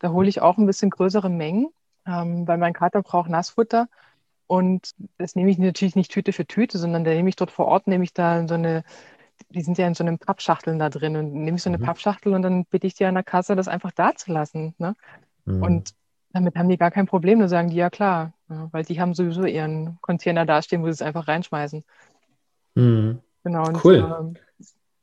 Da 0.00 0.10
hole 0.10 0.28
ich 0.28 0.42
auch 0.42 0.58
ein 0.58 0.66
bisschen 0.66 0.90
größere 0.90 1.30
Mengen, 1.30 1.68
ähm, 2.06 2.46
weil 2.46 2.58
mein 2.58 2.74
Kater 2.74 3.02
braucht 3.02 3.30
Nassfutter. 3.30 3.88
Und 4.46 4.90
das 5.16 5.34
nehme 5.34 5.50
ich 5.50 5.56
natürlich 5.56 5.96
nicht 5.96 6.12
Tüte 6.12 6.34
für 6.34 6.46
Tüte, 6.46 6.76
sondern 6.76 7.04
da 7.04 7.12
nehme 7.12 7.30
ich 7.30 7.36
dort 7.36 7.50
vor 7.50 7.66
Ort, 7.66 7.86
nehme 7.86 8.04
ich 8.04 8.12
da 8.12 8.46
so 8.46 8.54
eine, 8.54 8.84
die 9.48 9.62
sind 9.62 9.78
ja 9.78 9.86
in 9.86 9.94
so 9.94 10.04
einem 10.04 10.18
Pappschachteln 10.18 10.78
da 10.78 10.90
drin 10.90 11.16
und 11.16 11.32
nehme 11.32 11.56
ich 11.56 11.62
so 11.62 11.70
eine 11.70 11.78
mhm. 11.78 11.84
Pappschachtel 11.84 12.34
und 12.34 12.42
dann 12.42 12.66
bitte 12.66 12.86
ich 12.86 12.92
die 12.94 13.06
an 13.06 13.14
der 13.14 13.24
Kasse, 13.24 13.56
das 13.56 13.66
einfach 13.66 13.92
da 13.92 14.14
zu 14.14 14.30
lassen. 14.30 14.74
Ne? 14.76 14.94
Mhm. 15.46 15.62
Und 15.62 15.94
damit 16.32 16.56
haben 16.56 16.68
die 16.68 16.78
gar 16.78 16.90
kein 16.90 17.06
Problem. 17.06 17.40
Da 17.40 17.48
sagen 17.48 17.70
die, 17.70 17.76
ja 17.76 17.90
klar, 17.90 18.32
ja, 18.48 18.68
weil 18.72 18.84
die 18.84 19.00
haben 19.00 19.14
sowieso 19.14 19.44
ihren 19.44 19.98
Container 20.00 20.46
dastehen, 20.46 20.82
wo 20.82 20.86
sie 20.86 20.92
es 20.92 21.02
einfach 21.02 21.28
reinschmeißen. 21.28 21.84
Mhm. 22.74 23.20
Genau. 23.44 23.66
Und, 23.66 23.84
Cool. 23.84 23.96
ähm, 23.96 24.36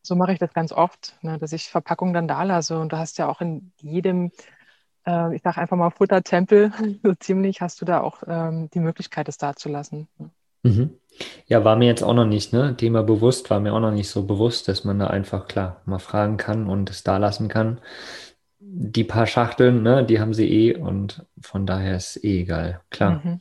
so 0.01 0.15
mache 0.15 0.33
ich 0.33 0.39
das 0.39 0.53
ganz 0.53 0.71
oft, 0.71 1.15
ne, 1.21 1.37
dass 1.37 1.53
ich 1.53 1.69
Verpackungen 1.69 2.13
dann 2.13 2.27
da 2.27 2.43
lasse. 2.43 2.79
Und 2.79 2.91
du 2.91 2.97
hast 2.97 3.17
ja 3.17 3.27
auch 3.29 3.41
in 3.41 3.71
jedem, 3.77 4.31
äh, 5.05 5.35
ich 5.35 5.41
sage 5.43 5.61
einfach 5.61 5.77
mal 5.77 5.91
Futtertempel, 5.91 6.71
so 7.03 7.13
ziemlich, 7.15 7.61
hast 7.61 7.81
du 7.81 7.85
da 7.85 8.01
auch 8.01 8.23
ähm, 8.27 8.69
die 8.73 8.79
Möglichkeit, 8.79 9.29
es 9.29 9.37
da 9.37 9.55
zu 9.55 9.69
lassen. 9.69 10.07
Mhm. 10.63 10.95
Ja, 11.47 11.63
war 11.63 11.75
mir 11.75 11.87
jetzt 11.87 12.03
auch 12.03 12.13
noch 12.13 12.25
nicht, 12.25 12.53
ne? 12.53 12.75
Thema 12.77 13.03
bewusst, 13.03 13.49
war 13.49 13.59
mir 13.59 13.73
auch 13.73 13.79
noch 13.79 13.91
nicht 13.91 14.09
so 14.09 14.23
bewusst, 14.23 14.67
dass 14.67 14.83
man 14.83 14.99
da 14.99 15.07
einfach 15.07 15.47
klar 15.47 15.81
mal 15.85 15.99
fragen 15.99 16.37
kann 16.37 16.67
und 16.67 16.89
es 16.89 17.03
da 17.03 17.17
lassen 17.17 17.47
kann. 17.47 17.79
Die 18.71 19.03
paar 19.03 19.25
Schachteln, 19.27 19.83
ne, 19.83 20.05
die 20.05 20.19
haben 20.19 20.33
sie 20.33 20.47
eh 20.49 20.75
und 20.77 21.25
von 21.41 21.65
daher 21.65 21.95
ist 21.97 22.23
eh 22.23 22.41
egal, 22.41 22.81
klar. 22.89 23.23
Mhm. 23.23 23.39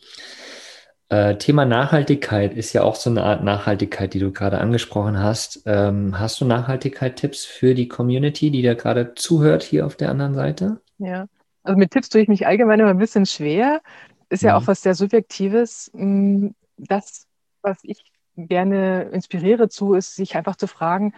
Äh, 1.11 1.37
Thema 1.37 1.65
Nachhaltigkeit 1.65 2.55
ist 2.55 2.73
ja 2.75 2.83
auch 2.83 2.95
so 2.95 3.09
eine 3.11 3.23
Art 3.23 3.43
Nachhaltigkeit, 3.43 4.13
die 4.13 4.19
du 4.19 4.31
gerade 4.33 4.59
angesprochen 4.59 5.19
hast. 5.19 5.63
Ähm, 5.67 6.19
hast 6.19 6.41
du 6.41 6.45
Nachhaltigkeit-Tipps 6.45 7.45
für 7.47 7.75
die 7.75 7.89
Community, 7.89 8.51
die 8.51 8.63
da 8.63 8.75
gerade 8.75 9.15
zuhört 9.15 9.63
hier 9.63 9.87
auf 9.87 9.97
der 9.97 10.11
anderen 10.11 10.35
Seite? 10.35 10.81
Ja, 10.99 11.27
also 11.63 11.79
mit 11.79 11.91
Tipps 11.93 12.09
tue 12.09 12.21
ich 12.23 12.29
mich 12.29 12.47
allgemein 12.47 12.81
immer 12.81 12.91
ein 12.91 12.99
bisschen 12.99 13.27
schwer. 13.27 13.81
Ist 14.29 14.43
ja 14.43 14.51
Mhm. 14.53 14.57
auch 14.57 14.67
was 14.67 14.83
sehr 14.83 14.95
Subjektives. 14.95 15.91
Mm, 15.95 16.49
Das, 16.77 17.27
was 17.63 17.79
ich 17.83 18.05
gerne 18.37 19.03
inspiriere 19.13 19.69
zu, 19.69 19.95
ist, 19.95 20.15
sich 20.15 20.37
einfach 20.37 20.55
zu 20.57 20.67
fragen, 20.69 21.13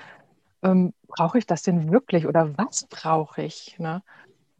ähm, 0.63 0.95
brauche 1.09 1.39
ich 1.39 1.47
das 1.47 1.63
denn 1.63 1.91
wirklich 1.93 2.27
oder 2.27 2.57
was 2.59 2.87
brauche 2.91 3.43
ich? 3.43 3.77
Ne? 3.79 4.03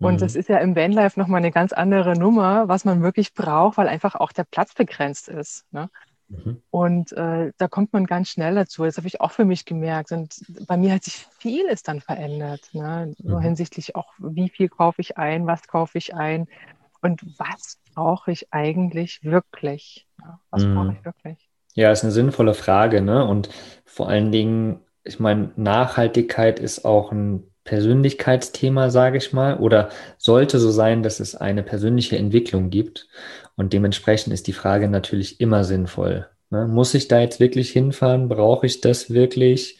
Und 0.01 0.23
das 0.23 0.35
Mhm. 0.35 0.39
ist 0.39 0.49
ja 0.49 0.59
im 0.59 0.77
Vanlife 0.77 1.19
nochmal 1.21 1.39
eine 1.39 1.53
ganz 1.53 1.73
andere 1.73 2.17
Nummer, 2.19 2.69
was 2.69 2.85
man 2.85 3.03
wirklich 3.03 3.35
braucht, 3.35 3.79
weil 3.79 3.89
einfach 3.89 4.15
auch 4.15 4.33
der 4.33 4.45
Platz 4.45 4.75
begrenzt 4.75 5.29
ist. 5.29 5.67
Ne? 5.73 5.91
Mhm. 6.29 6.61
Und 6.71 7.13
äh, 7.13 7.53
da 7.59 7.69
kommt 7.69 7.93
man 7.93 8.07
ganz 8.07 8.29
schnell 8.31 8.55
dazu. 8.55 8.85
Das 8.85 8.97
habe 8.97 9.09
ich 9.09 9.21
auch 9.21 9.33
für 9.33 9.45
mich 9.45 9.65
gemerkt. 9.65 10.13
Und 10.13 10.35
bei 10.67 10.77
mir 10.77 10.95
hat 10.95 11.05
sich 11.05 11.27
vieles 11.39 11.83
dann 11.83 12.01
verändert. 12.01 12.69
Ne? 12.73 13.15
So 13.19 13.39
Mhm. 13.39 13.41
hinsichtlich 13.41 13.97
auch, 13.97 14.13
wie 14.19 14.49
viel 14.51 14.69
kaufe 14.69 15.01
ich 15.01 15.19
ein, 15.19 15.47
was 15.47 15.67
kaufe 15.67 15.99
ich 15.99 16.15
ein 16.15 16.47
und 17.03 17.23
was 17.39 17.79
brauche 17.95 18.33
ich 18.33 18.53
eigentlich 18.53 19.23
wirklich? 19.25 20.07
Ja, 20.21 20.41
was 20.51 20.63
Mhm. 20.63 20.75
brauche 20.75 20.93
ich 20.93 21.05
wirklich? 21.05 21.51
Ja, 21.75 21.93
ist 21.93 22.03
eine 22.05 22.13
sinnvolle 22.13 22.55
Frage, 22.55 23.01
ne? 23.03 23.27
Und 23.27 23.49
vor 23.87 24.09
allen 24.09 24.33
Dingen, 24.33 24.81
ich 25.05 25.19
meine, 25.21 25.51
Nachhaltigkeit 25.57 26.59
ist 26.59 26.85
auch 26.85 27.13
ein 27.13 27.45
Persönlichkeitsthema, 27.65 28.91
sage 28.91 29.19
ich 29.19 29.33
mal, 29.33 29.59
oder 29.59 29.91
sollte 30.19 30.59
so 30.59 30.71
sein, 30.71 31.03
dass 31.03 31.21
es 31.21 31.35
eine 31.35 31.63
persönliche 31.63 32.17
Entwicklung 32.17 32.71
gibt. 32.71 33.09
Und 33.57 33.73
dementsprechend 33.73 34.33
ist 34.33 34.47
die 34.47 34.53
Frage 34.53 34.89
natürlich 34.89 35.41
immer 35.41 35.65
sinnvoll. 35.65 36.27
Ne? 36.51 36.67
Muss 36.67 36.95
ich 36.95 37.09
da 37.09 37.21
jetzt 37.21 37.39
wirklich 37.39 37.71
hinfahren? 37.71 38.29
Brauche 38.29 38.67
ich 38.67 38.81
das 38.81 39.11
wirklich? 39.11 39.79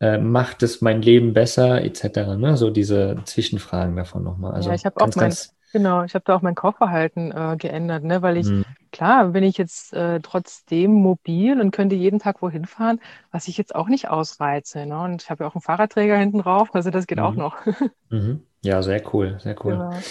Äh, 0.00 0.18
macht 0.18 0.62
es 0.62 0.80
mein 0.80 1.02
Leben 1.02 1.34
besser, 1.34 1.82
etc. 1.84 2.36
Ne? 2.38 2.56
So 2.56 2.70
diese 2.70 3.18
Zwischenfragen 3.24 3.94
davon 3.96 4.24
nochmal. 4.24 4.52
Also 4.52 4.70
ja, 4.70 4.74
ich 4.74 4.86
habe 4.86 4.96
auch 4.96 5.10
ganz, 5.10 5.52
mein, 5.72 5.82
genau, 5.82 6.04
ich 6.04 6.14
habe 6.14 6.24
da 6.26 6.34
auch 6.34 6.42
mein 6.42 6.54
Kaufverhalten 6.54 7.32
äh, 7.32 7.56
geändert, 7.58 8.02
ne? 8.02 8.22
weil 8.22 8.38
ich 8.38 8.46
Mhm. 8.46 8.64
Klar, 8.92 9.28
bin 9.28 9.44
ich 9.44 9.56
jetzt 9.58 9.92
äh, 9.92 10.20
trotzdem 10.20 10.92
mobil 10.92 11.60
und 11.60 11.70
könnte 11.70 11.94
jeden 11.96 12.18
Tag 12.18 12.42
wohin 12.42 12.66
fahren, 12.66 13.00
was 13.30 13.46
ich 13.48 13.56
jetzt 13.56 13.74
auch 13.74 13.88
nicht 13.88 14.08
ausreize. 14.08 14.84
Ne? 14.86 15.00
Und 15.02 15.22
ich 15.22 15.30
habe 15.30 15.44
ja 15.44 15.50
auch 15.50 15.54
einen 15.54 15.62
Fahrradträger 15.62 16.16
hinten 16.16 16.40
drauf, 16.40 16.74
also 16.74 16.90
das 16.90 17.06
geht 17.06 17.20
auch 17.20 17.36
Mhm. 17.36 17.36
noch. 17.36 17.56
Mhm. 18.10 18.46
Ja, 18.62 18.82
sehr 18.82 19.02
cool, 19.14 19.38
sehr 19.40 19.56
cool. 19.64 19.88
Genau. 19.88 20.04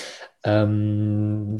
Ähm, 0.43 1.57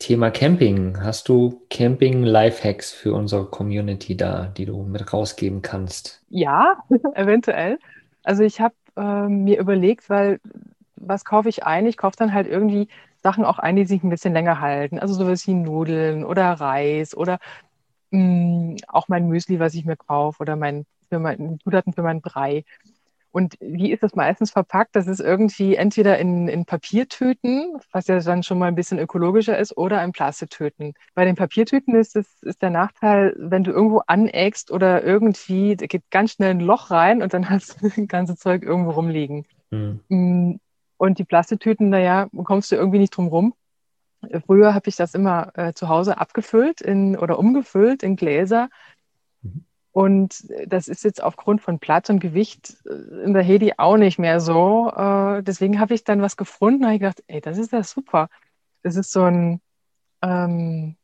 Thema 0.00 0.30
Camping. 0.30 1.00
Hast 1.02 1.28
du 1.28 1.66
Camping-Lifehacks 1.70 2.92
für 2.92 3.14
unsere 3.14 3.46
Community 3.50 4.16
da, 4.16 4.46
die 4.48 4.66
du 4.66 4.84
mit 4.84 5.12
rausgeben 5.12 5.62
kannst? 5.62 6.24
Ja, 6.28 6.82
eventuell. 7.14 7.78
Also 8.22 8.42
ich 8.42 8.60
habe 8.60 8.74
ähm, 8.96 9.44
mir 9.44 9.58
überlegt, 9.60 10.08
weil 10.10 10.40
was 10.96 11.24
kaufe 11.24 11.48
ich 11.48 11.64
ein? 11.64 11.86
Ich 11.86 11.96
kaufe 11.96 12.16
dann 12.16 12.32
halt 12.32 12.46
irgendwie 12.46 12.88
Sachen 13.24 13.44
auch 13.44 13.58
ein, 13.58 13.74
die 13.74 13.86
sich 13.86 14.04
ein 14.04 14.10
bisschen 14.10 14.34
länger 14.34 14.60
halten. 14.60 14.98
Also 15.00 15.14
sowas 15.14 15.46
wie 15.48 15.54
Nudeln 15.54 16.24
oder 16.24 16.52
Reis 16.52 17.16
oder 17.16 17.38
mh, 18.10 18.76
auch 18.86 19.08
mein 19.08 19.28
Müsli, 19.28 19.58
was 19.58 19.74
ich 19.74 19.84
mir 19.84 19.96
kaufe 19.96 20.40
oder 20.42 20.56
mein, 20.56 20.84
für 21.08 21.18
mein, 21.18 21.58
Zutaten 21.64 21.94
für 21.94 22.02
meinen 22.02 22.20
Brei. 22.20 22.64
Und 23.32 23.56
wie 23.60 23.90
ist 23.90 24.02
das 24.04 24.14
meistens 24.14 24.52
verpackt? 24.52 24.94
Das 24.94 25.08
ist 25.08 25.18
irgendwie 25.20 25.74
entweder 25.74 26.18
in, 26.18 26.46
in 26.46 26.66
Papiertüten, 26.66 27.78
was 27.90 28.06
ja 28.06 28.20
dann 28.20 28.44
schon 28.44 28.58
mal 28.58 28.68
ein 28.68 28.76
bisschen 28.76 29.00
ökologischer 29.00 29.58
ist, 29.58 29.76
oder 29.76 30.04
in 30.04 30.12
Plastiktüten. 30.12 30.92
Bei 31.14 31.24
den 31.24 31.34
Papiertüten 31.34 31.96
ist, 31.96 32.14
es, 32.14 32.42
ist 32.42 32.62
der 32.62 32.70
Nachteil, 32.70 33.34
wenn 33.36 33.64
du 33.64 33.72
irgendwo 33.72 34.02
aneckst 34.06 34.70
oder 34.70 35.02
irgendwie, 35.02 35.76
da 35.76 35.86
geht 35.86 36.04
ganz 36.10 36.32
schnell 36.32 36.50
ein 36.50 36.60
Loch 36.60 36.92
rein 36.92 37.22
und 37.22 37.34
dann 37.34 37.48
hast 37.50 37.82
du 37.82 37.88
das 37.88 38.06
ganze 38.06 38.36
Zeug 38.36 38.62
irgendwo 38.62 38.90
rumliegen. 38.90 39.46
Hm. 40.10 40.60
Und 40.96 41.18
die 41.18 41.24
Plastiktüten, 41.24 41.88
naja, 41.88 42.28
kommst 42.44 42.70
du 42.70 42.76
irgendwie 42.76 42.98
nicht 42.98 43.16
drum 43.16 43.28
rum. 43.28 43.54
Früher 44.46 44.74
habe 44.74 44.88
ich 44.88 44.96
das 44.96 45.14
immer 45.14 45.52
äh, 45.54 45.74
zu 45.74 45.88
Hause 45.88 46.18
abgefüllt 46.18 46.80
in, 46.80 47.16
oder 47.16 47.38
umgefüllt 47.38 48.02
in 48.02 48.16
Gläser. 48.16 48.68
Mhm. 49.42 49.64
Und 49.92 50.46
das 50.66 50.88
ist 50.88 51.04
jetzt 51.04 51.22
aufgrund 51.22 51.60
von 51.60 51.78
Platz 51.78 52.08
und 52.10 52.18
Gewicht 52.20 52.76
äh, 52.86 53.24
in 53.24 53.34
der 53.34 53.42
Hedi 53.42 53.74
auch 53.76 53.96
nicht 53.96 54.18
mehr 54.18 54.40
so. 54.40 54.90
Äh, 54.90 55.42
deswegen 55.42 55.78
habe 55.78 55.94
ich 55.94 56.04
dann 56.04 56.22
was 56.22 56.36
gefunden 56.36 56.82
und 56.82 56.88
habe 56.88 56.98
gedacht, 56.98 57.22
ey, 57.26 57.40
das 57.40 57.58
ist 57.58 57.72
ja 57.72 57.82
super. 57.82 58.28
Das 58.82 58.96
ist 58.96 59.12
so 59.12 59.22
ein, 59.22 59.60
ähm, 60.22 60.96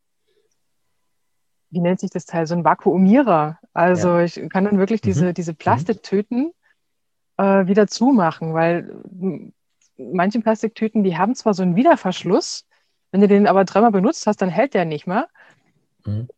wie 1.70 1.80
nennt 1.80 2.00
sich 2.00 2.11
das 2.11 2.26
Teil? 2.26 2.47
So 2.47 2.54
ein 2.54 2.64
Vakuumierer. 2.64 3.59
Also 3.73 4.18
ich 4.18 4.40
kann 4.49 4.64
dann 4.64 4.78
wirklich 4.78 5.00
diese, 5.00 5.26
Mhm. 5.26 5.35
diese 5.35 5.54
Plastiktüten 5.54 6.52
äh, 7.37 7.66
wieder 7.66 7.87
zumachen, 7.87 8.54
weil 8.54 8.92
manche 10.12 10.40
Plastiktüten, 10.40 11.04
die 11.04 11.16
haben 11.16 11.35
zwar 11.35 11.54
so 11.54 11.62
einen 11.62 11.76
Wiederverschluss, 11.76 12.66
wenn 13.11 13.21
du 13.21 13.28
den 13.28 13.47
aber 13.47 13.64
dreimal 13.64 13.90
benutzt 13.90 14.26
hast, 14.26 14.42
dann 14.42 14.49
hält 14.49 14.75
der 14.75 14.85
nicht 14.85 15.07
mehr. 15.07 15.28
Mhm. 16.04 16.28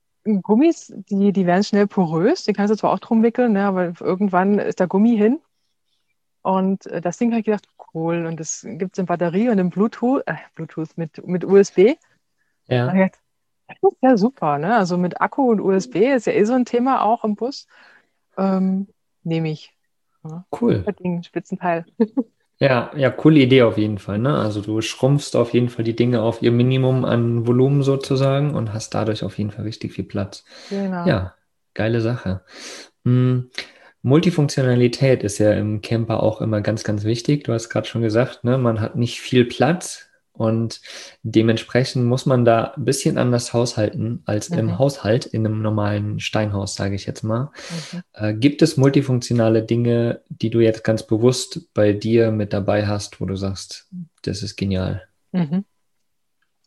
Gummis, 0.42 0.92
die, 1.10 1.32
die 1.32 1.46
werden 1.46 1.64
schnell 1.64 1.86
porös, 1.86 2.44
den 2.44 2.54
kannst 2.54 2.72
du 2.72 2.76
zwar 2.76 2.92
auch 2.92 3.00
drum 3.00 3.22
wickeln, 3.22 3.52
ne, 3.52 3.64
aber 3.64 3.92
irgendwann 4.00 4.58
ist 4.58 4.78
der 4.78 4.86
Gummi 4.86 5.16
hin. 5.16 5.40
Und 6.42 6.86
äh, 6.86 7.00
das 7.00 7.18
Ding 7.18 7.30
habe 7.30 7.40
ich 7.40 7.46
gedacht, 7.46 7.66
cool. 7.94 8.26
Und 8.26 8.38
das 8.38 8.66
gibt 8.66 8.94
es 8.94 8.98
in 8.98 9.06
Batterie 9.06 9.48
und 9.48 9.58
in 9.58 9.70
Bluetooth, 9.70 10.22
äh, 10.26 10.34
Bluetooth 10.54 10.96
mit, 10.96 11.26
mit 11.26 11.44
USB. 11.44 11.96
Ja. 12.66 12.92
gedacht, 12.92 13.18
Das 13.68 13.92
ist 13.92 13.98
ja 14.00 14.16
super, 14.16 14.58
ne? 14.58 14.76
Also 14.76 14.96
mit 14.96 15.20
Akku 15.20 15.50
und 15.50 15.60
USB 15.60 15.96
ist 16.14 16.26
ja 16.26 16.32
eh 16.32 16.44
so 16.44 16.54
ein 16.54 16.64
Thema 16.64 17.02
auch 17.02 17.24
im 17.24 17.34
Bus. 17.34 17.66
Ähm, 18.36 18.88
Nehme 19.24 19.50
ich. 19.50 19.76
Cool. 20.60 20.82
Das 20.82 20.96
Ding, 20.96 21.22
Spitzenteil. 21.22 21.84
Ja, 22.62 22.92
ja, 22.96 23.10
coole 23.10 23.40
Idee 23.40 23.62
auf 23.62 23.76
jeden 23.76 23.98
Fall, 23.98 24.20
ne? 24.20 24.38
Also 24.38 24.60
du 24.60 24.80
schrumpfst 24.80 25.34
auf 25.34 25.52
jeden 25.52 25.68
Fall 25.68 25.84
die 25.84 25.96
Dinge 25.96 26.22
auf 26.22 26.42
ihr 26.42 26.52
Minimum 26.52 27.04
an 27.04 27.44
Volumen 27.44 27.82
sozusagen 27.82 28.54
und 28.54 28.72
hast 28.72 28.94
dadurch 28.94 29.24
auf 29.24 29.36
jeden 29.36 29.50
Fall 29.50 29.64
richtig 29.64 29.92
viel 29.94 30.04
Platz. 30.04 30.44
Genau. 30.70 31.04
Ja, 31.04 31.34
geile 31.74 32.00
Sache. 32.00 32.42
Hm, 33.04 33.50
Multifunktionalität 34.02 35.24
ist 35.24 35.38
ja 35.38 35.52
im 35.54 35.80
Camper 35.80 36.22
auch 36.22 36.40
immer 36.40 36.60
ganz, 36.60 36.84
ganz 36.84 37.02
wichtig. 37.02 37.42
Du 37.42 37.52
hast 37.52 37.68
gerade 37.68 37.88
schon 37.88 38.02
gesagt, 38.02 38.44
ne? 38.44 38.58
Man 38.58 38.80
hat 38.80 38.94
nicht 38.94 39.20
viel 39.20 39.44
Platz 39.44 40.11
und 40.32 40.80
dementsprechend 41.22 42.06
muss 42.06 42.26
man 42.26 42.44
da 42.44 42.72
ein 42.76 42.84
bisschen 42.84 43.18
anders 43.18 43.52
haushalten 43.52 44.22
als 44.24 44.48
im 44.48 44.66
Mhm. 44.66 44.78
Haushalt, 44.78 45.26
in 45.26 45.46
einem 45.46 45.60
normalen 45.62 46.20
Steinhaus, 46.20 46.74
sage 46.74 46.94
ich 46.94 47.06
jetzt 47.06 47.22
mal. 47.22 47.50
Mhm. 47.92 48.02
Äh, 48.14 48.34
gibt 48.34 48.62
es 48.62 48.76
multifunktionale 48.76 49.62
Dinge, 49.62 50.22
die 50.28 50.50
du 50.50 50.60
jetzt 50.60 50.84
ganz 50.84 51.06
bewusst 51.06 51.72
bei 51.74 51.92
dir 51.92 52.30
mit 52.30 52.52
dabei 52.52 52.86
hast, 52.86 53.20
wo 53.20 53.26
du 53.26 53.36
sagst, 53.36 53.88
das 54.22 54.42
ist 54.42 54.56
genial? 54.56 55.02
Mhm. 55.32 55.64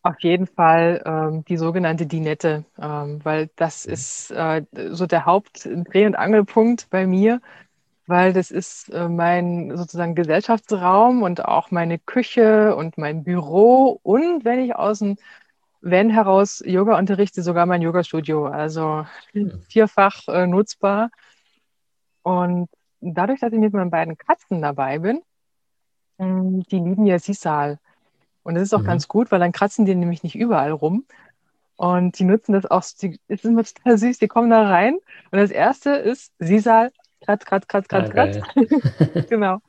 Auf 0.03 0.19
jeden 0.19 0.45
Fall 0.45 1.01
ähm, 1.03 1.43
die 1.45 1.57
sogenannte 1.57 2.05
Dinette, 2.05 2.63
ähm, 2.79 3.19
weil 3.23 3.49
das 3.55 3.87
ist 3.87 4.29
äh, 4.29 4.61
so 4.91 5.07
der 5.07 5.25
Hauptdreh- 5.25 6.05
und 6.05 6.15
Angelpunkt 6.15 6.87
bei 6.91 7.07
mir, 7.07 7.41
weil 8.07 8.33
das 8.33 8.51
ist 8.51 8.89
äh, 8.89 9.09
mein 9.09 9.75
sozusagen 9.77 10.15
Gesellschaftsraum 10.15 11.23
und 11.23 11.45
auch 11.45 11.71
meine 11.71 11.99
Küche 11.99 12.75
und 12.75 12.97
mein 12.97 13.23
Büro 13.23 13.99
und 14.03 14.45
wenn 14.45 14.59
ich 14.59 14.75
aus 14.75 14.99
dem 14.99 15.17
Van 15.81 16.09
heraus 16.09 16.63
Yoga 16.65 16.97
unterrichte, 16.97 17.43
sogar 17.43 17.65
mein 17.67 17.81
Yogastudio, 17.81 18.47
also 18.47 19.05
vierfach 19.69 20.27
äh, 20.27 20.47
nutzbar. 20.47 21.11
Und 22.23 22.69
dadurch, 23.01 23.39
dass 23.39 23.53
ich 23.53 23.59
mit 23.59 23.73
meinen 23.73 23.91
beiden 23.91 24.17
Katzen 24.17 24.61
dabei 24.61 24.99
bin, 24.99 25.21
mh, 26.17 26.63
die 26.71 26.79
lieben 26.79 27.05
ja 27.05 27.19
Sisal. 27.19 27.79
Und 28.43 28.55
das 28.55 28.63
ist 28.63 28.73
auch 28.73 28.83
Mhm. 28.83 28.85
ganz 28.85 29.07
gut, 29.07 29.31
weil 29.31 29.39
dann 29.39 29.51
kratzen 29.51 29.85
die 29.85 29.95
nämlich 29.95 30.23
nicht 30.23 30.35
überall 30.35 30.71
rum. 30.71 31.05
Und 31.77 32.19
die 32.19 32.25
nutzen 32.25 32.53
das 32.53 32.65
auch, 32.67 32.83
die, 33.01 33.19
das 33.29 33.39
ist 33.41 33.45
immer 33.45 33.63
total 33.63 33.97
süß, 33.97 34.19
die 34.19 34.27
kommen 34.27 34.49
da 34.49 34.63
rein. 34.69 34.95
Und 35.31 35.39
das 35.39 35.51
erste 35.51 35.91
ist 35.91 36.33
Sisal, 36.39 36.91
kratz, 37.21 37.45
kratz, 37.45 37.67
kratz, 37.67 37.85
Ah, 37.89 38.01
kratz, 38.03 38.11
kratz. 38.11 38.55
geil. 38.55 38.67
Genau. 39.29 39.59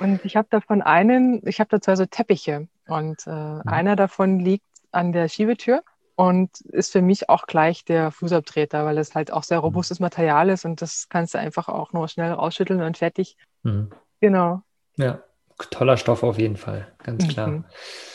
Und 0.00 0.24
ich 0.24 0.36
habe 0.36 0.48
davon 0.50 0.82
einen, 0.82 1.40
ich 1.46 1.58
habe 1.60 1.68
da 1.70 1.80
zwei 1.80 1.96
so 1.96 2.06
Teppiche. 2.06 2.68
Und 2.88 3.26
äh, 3.26 3.30
einer 3.30 3.96
davon 3.96 4.38
liegt 4.38 4.64
an 4.92 5.12
der 5.12 5.28
Schiebetür. 5.28 5.82
und 6.14 6.60
ist 6.60 6.92
für 6.92 7.00
mich 7.02 7.28
auch 7.30 7.46
gleich 7.46 7.84
der 7.84 8.10
Fußabtreter, 8.10 8.84
weil 8.84 8.98
es 8.98 9.14
halt 9.14 9.32
auch 9.32 9.42
sehr 9.44 9.58
robustes 9.58 9.98
Material 9.98 10.50
ist 10.50 10.64
und 10.66 10.82
das 10.82 11.08
kannst 11.08 11.32
du 11.34 11.38
einfach 11.38 11.68
auch 11.68 11.92
nur 11.94 12.06
schnell 12.06 12.32
rausschütteln 12.32 12.82
und 12.82 12.98
fertig. 12.98 13.36
Mhm. 13.62 13.90
Genau. 14.20 14.60
Ja, 14.96 15.20
toller 15.70 15.96
Stoff 15.96 16.22
auf 16.22 16.38
jeden 16.38 16.58
Fall, 16.58 16.86
ganz 17.02 17.26
klar. 17.28 17.48
Mhm. 17.48 17.64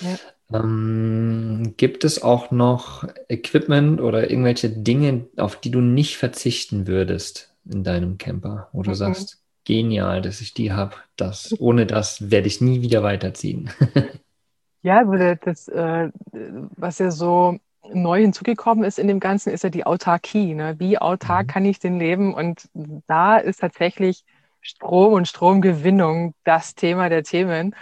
Ja. 0.02 0.60
Ähm, 0.60 1.74
gibt 1.78 2.04
es 2.06 2.22
auch 2.22 2.52
noch 2.52 3.04
Equipment 3.30 4.00
oder 4.00 4.30
irgendwelche 4.30 4.70
Dinge, 4.70 5.26
auf 5.38 5.60
die 5.60 5.72
du 5.72 5.82
nicht 5.82 6.18
verzichten 6.18 6.86
würdest 6.88 7.56
in 7.72 7.84
deinem 7.84 8.18
Camper, 8.18 8.70
wo 8.72 8.84
du 8.84 8.92
mhm. 8.92 8.96
sagst, 8.96 9.42
genial, 9.66 10.22
dass 10.22 10.42
ich 10.42 10.54
die 10.54 10.72
habe. 10.72 10.96
Das, 11.18 11.54
ohne 11.60 11.86
das 11.86 12.32
werde 12.32 12.48
ich 12.48 12.62
nie 12.62 12.82
wieder 12.82 13.04
weiterziehen. 13.04 13.70
ja, 14.82 15.04
das, 15.36 15.68
äh, 15.68 16.10
was 16.78 17.00
ja 17.00 17.12
so 17.12 17.60
neu 17.94 18.22
hinzugekommen 18.22 18.84
ist 18.84 19.00
in 19.00 19.08
dem 19.08 19.20
Ganzen, 19.20 19.52
ist 19.52 19.64
ja 19.64 19.70
die 19.70 19.86
Autarkie. 19.86 20.54
Ne? 20.54 20.76
Wie 20.80 20.98
autark 20.98 21.48
mhm. 21.48 21.52
kann 21.52 21.66
ich 21.66 21.80
denn 21.80 22.00
leben? 22.00 22.34
Und 22.34 22.70
da 23.08 23.38
ist 23.38 23.60
tatsächlich 23.60 24.24
Strom 24.62 25.14
und 25.14 25.28
Stromgewinnung 25.28 26.34
das 26.44 26.76
Thema 26.76 27.10
der 27.10 27.24
Themen. 27.24 27.76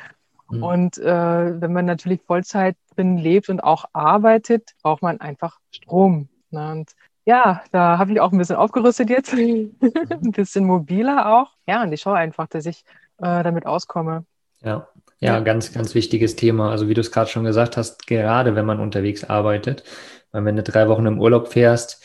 Mhm. 0.49 0.63
Und 0.63 0.97
äh, 0.97 1.61
wenn 1.61 1.73
man 1.73 1.85
natürlich 1.85 2.21
Vollzeit 2.21 2.75
drin 2.95 3.17
lebt 3.17 3.49
und 3.49 3.63
auch 3.63 3.85
arbeitet, 3.93 4.71
braucht 4.81 5.01
man 5.01 5.19
einfach 5.19 5.59
Strom. 5.71 6.29
Ne? 6.51 6.71
Und 6.71 6.91
ja, 7.25 7.63
da 7.71 7.97
habe 7.97 8.11
ich 8.11 8.19
auch 8.19 8.31
ein 8.31 8.37
bisschen 8.37 8.55
aufgerüstet 8.55 9.09
jetzt, 9.09 9.33
ein 9.33 10.31
bisschen 10.31 10.65
mobiler 10.65 11.33
auch. 11.33 11.51
Ja, 11.67 11.83
und 11.83 11.91
ich 11.91 12.01
schaue 12.01 12.17
einfach, 12.17 12.47
dass 12.47 12.65
ich 12.65 12.85
äh, 13.17 13.43
damit 13.43 13.65
auskomme. 13.65 14.25
Ja. 14.61 14.87
Ja, 15.19 15.39
ganz, 15.39 15.73
ganz 15.73 15.95
wichtiges 15.95 16.35
Thema. 16.35 16.69
Also 16.69 16.87
wie 16.87 16.93
du 16.93 17.01
es 17.01 17.11
gerade 17.11 17.29
schon 17.29 17.45
gesagt 17.45 17.77
hast, 17.77 18.05
gerade 18.05 18.55
wenn 18.55 18.65
man 18.65 18.79
unterwegs 18.79 19.23
arbeitet, 19.23 19.83
weil 20.31 20.45
wenn 20.45 20.55
du 20.57 20.61
drei 20.61 20.87
Wochen 20.87 21.05
im 21.05 21.19
Urlaub 21.19 21.47
fährst, 21.47 22.03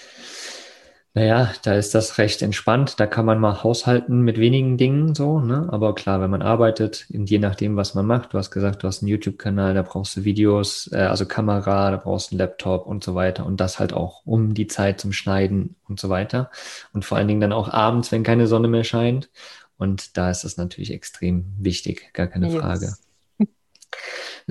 naja, 1.12 1.52
da 1.64 1.74
ist 1.74 1.92
das 1.96 2.18
recht 2.18 2.40
entspannt. 2.40 3.00
Da 3.00 3.06
kann 3.06 3.26
man 3.26 3.40
mal 3.40 3.64
haushalten 3.64 4.20
mit 4.20 4.38
wenigen 4.38 4.76
Dingen 4.76 5.16
so, 5.16 5.40
ne? 5.40 5.68
Aber 5.72 5.92
klar, 5.96 6.20
wenn 6.20 6.30
man 6.30 6.40
arbeitet, 6.40 7.06
je 7.08 7.38
nachdem, 7.40 7.74
was 7.76 7.94
man 7.96 8.06
macht, 8.06 8.32
du 8.32 8.38
hast 8.38 8.52
gesagt, 8.52 8.82
du 8.82 8.86
hast 8.86 9.02
einen 9.02 9.08
YouTube-Kanal, 9.08 9.74
da 9.74 9.82
brauchst 9.82 10.16
du 10.16 10.24
Videos, 10.24 10.88
äh, 10.92 10.98
also 10.98 11.26
Kamera, 11.26 11.90
da 11.90 11.96
brauchst 11.96 12.30
du 12.30 12.34
einen 12.34 12.38
Laptop 12.38 12.86
und 12.86 13.02
so 13.02 13.16
weiter. 13.16 13.44
Und 13.44 13.60
das 13.60 13.80
halt 13.80 13.92
auch 13.92 14.24
um 14.24 14.54
die 14.54 14.68
Zeit 14.68 15.00
zum 15.00 15.12
Schneiden 15.12 15.74
und 15.88 15.98
so 15.98 16.10
weiter. 16.10 16.50
Und 16.92 17.04
vor 17.04 17.18
allen 17.18 17.26
Dingen 17.26 17.40
dann 17.40 17.52
auch 17.52 17.68
abends, 17.68 18.12
wenn 18.12 18.22
keine 18.22 18.46
Sonne 18.46 18.68
mehr 18.68 18.84
scheint. 18.84 19.30
Und 19.78 20.16
da 20.16 20.30
ist 20.30 20.44
das 20.44 20.58
natürlich 20.58 20.92
extrem 20.92 21.46
wichtig, 21.58 22.12
gar 22.12 22.28
keine 22.28 22.50
yes. 22.50 22.60
Frage. 22.60 22.94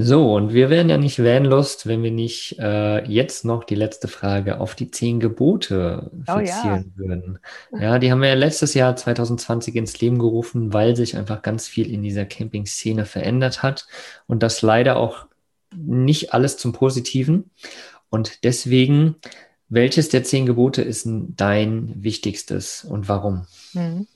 So, 0.01 0.34
und 0.34 0.53
wir 0.53 0.70
wären 0.70 0.89
ja 0.89 0.98
nicht 0.98 1.22
Vanlust, 1.22 1.86
wenn 1.86 2.03
wir 2.03 2.12
nicht 2.12 2.58
äh, 2.58 3.03
jetzt 3.03 3.44
noch 3.44 3.65
die 3.65 3.75
letzte 3.75 4.08
Frage 4.08 4.62
auf 4.62 4.74
die 4.74 4.91
zehn 4.91 5.20
Gebote 5.20 6.10
fixieren 6.25 6.94
oh, 6.98 7.01
ja. 7.01 7.08
würden. 7.08 7.39
Ja, 7.77 8.00
die 8.00 8.10
haben 8.10 8.22
wir 8.22 8.29
ja 8.29 8.36
letztes 8.36 8.74
Jahr 8.75 8.96
2020 8.96 9.75
ins 9.75 10.00
Leben 10.00 10.18
gerufen, 10.18 10.72
weil 10.72 10.96
sich 10.96 11.18
einfach 11.18 11.41
ganz 11.41 11.68
viel 11.68 11.91
in 11.91 12.01
dieser 12.01 12.24
Camping-Szene 12.24 13.03
verändert 13.03 13.62
hat 13.62 13.88
und 14.25 14.41
das 14.41 14.62
leider 14.62 14.96
auch 14.96 15.27
nicht 15.75 16.34
alles 16.34 16.56
zum 16.56 16.72
Positiven. 16.72 17.51
Und 18.10 18.46
deswegen, 18.46 19.18
welches 19.68 20.08
der 20.08 20.24
zehn 20.24 20.46
Gebote 20.46 20.82
ist 20.82 21.10
dein 21.12 21.94
wichtigstes 22.01 22.86
und 22.86 23.10
warum? 23.10 23.48
Mhm. 23.74 24.08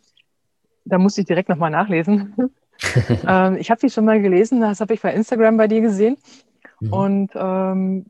Da 0.86 0.98
muss 0.98 1.18
ich 1.18 1.26
direkt 1.26 1.50
nochmal 1.50 1.72
nachlesen. 1.72 2.36
ähm, 3.28 3.58
ich 3.58 3.72
habe 3.72 3.82
die 3.82 3.90
schon 3.90 4.06
mal 4.06 4.22
gelesen, 4.22 4.62
das 4.62 4.82
habe 4.82 4.94
ich 4.94 5.02
bei 5.02 5.14
Instagram 5.14 5.58
bei 5.58 5.68
dir 5.68 5.82
gesehen. 5.82 6.18
Mhm. 6.80 6.94
Und 6.94 7.32
ähm, 7.36 8.06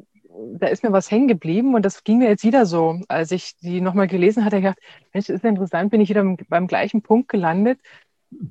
da 0.55 0.67
ist 0.67 0.83
mir 0.83 0.91
was 0.91 1.11
hängen 1.11 1.27
geblieben 1.27 1.75
und 1.75 1.83
das 1.85 2.03
ging 2.03 2.19
mir 2.19 2.29
jetzt 2.29 2.43
wieder 2.43 2.65
so. 2.65 2.99
Als 3.07 3.31
ich 3.31 3.55
die 3.57 3.81
nochmal 3.81 4.07
gelesen 4.07 4.45
hatte, 4.45 4.57
ich 4.57 4.63
gedacht, 4.63 4.79
Mensch, 5.13 5.27
das 5.27 5.37
ist 5.37 5.43
ja 5.43 5.49
interessant, 5.49 5.91
bin 5.91 6.01
ich 6.01 6.09
wieder 6.09 6.25
beim 6.49 6.67
gleichen 6.67 7.01
Punkt 7.01 7.29
gelandet. 7.29 7.79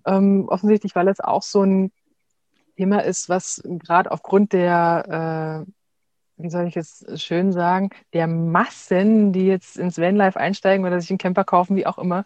Ähm, 0.07 0.47
offensichtlich, 0.49 0.95
weil 0.95 1.09
es 1.09 1.21
auch 1.21 1.43
so 1.43 1.63
ein 1.65 1.91
Thema 2.77 3.05
ist, 3.05 3.29
was 3.29 3.63
gerade 3.65 4.11
aufgrund 4.11 4.53
der, 4.53 5.67
äh, 5.67 6.43
wie 6.43 6.51
soll 6.51 6.67
ich 6.67 6.77
es 6.77 7.05
schön 7.17 7.53
sagen, 7.53 7.91
der 8.13 8.27
Massen, 8.27 9.33
die 9.33 9.47
jetzt 9.47 9.77
ins 9.77 9.99
Vanlife 9.99 10.39
einsteigen 10.39 10.87
oder 10.87 11.01
sich 11.01 11.11
einen 11.11 11.19
Camper 11.19 11.45
kaufen, 11.45 11.77
wie 11.77 11.87
auch 11.87 11.99
immer, 11.99 12.25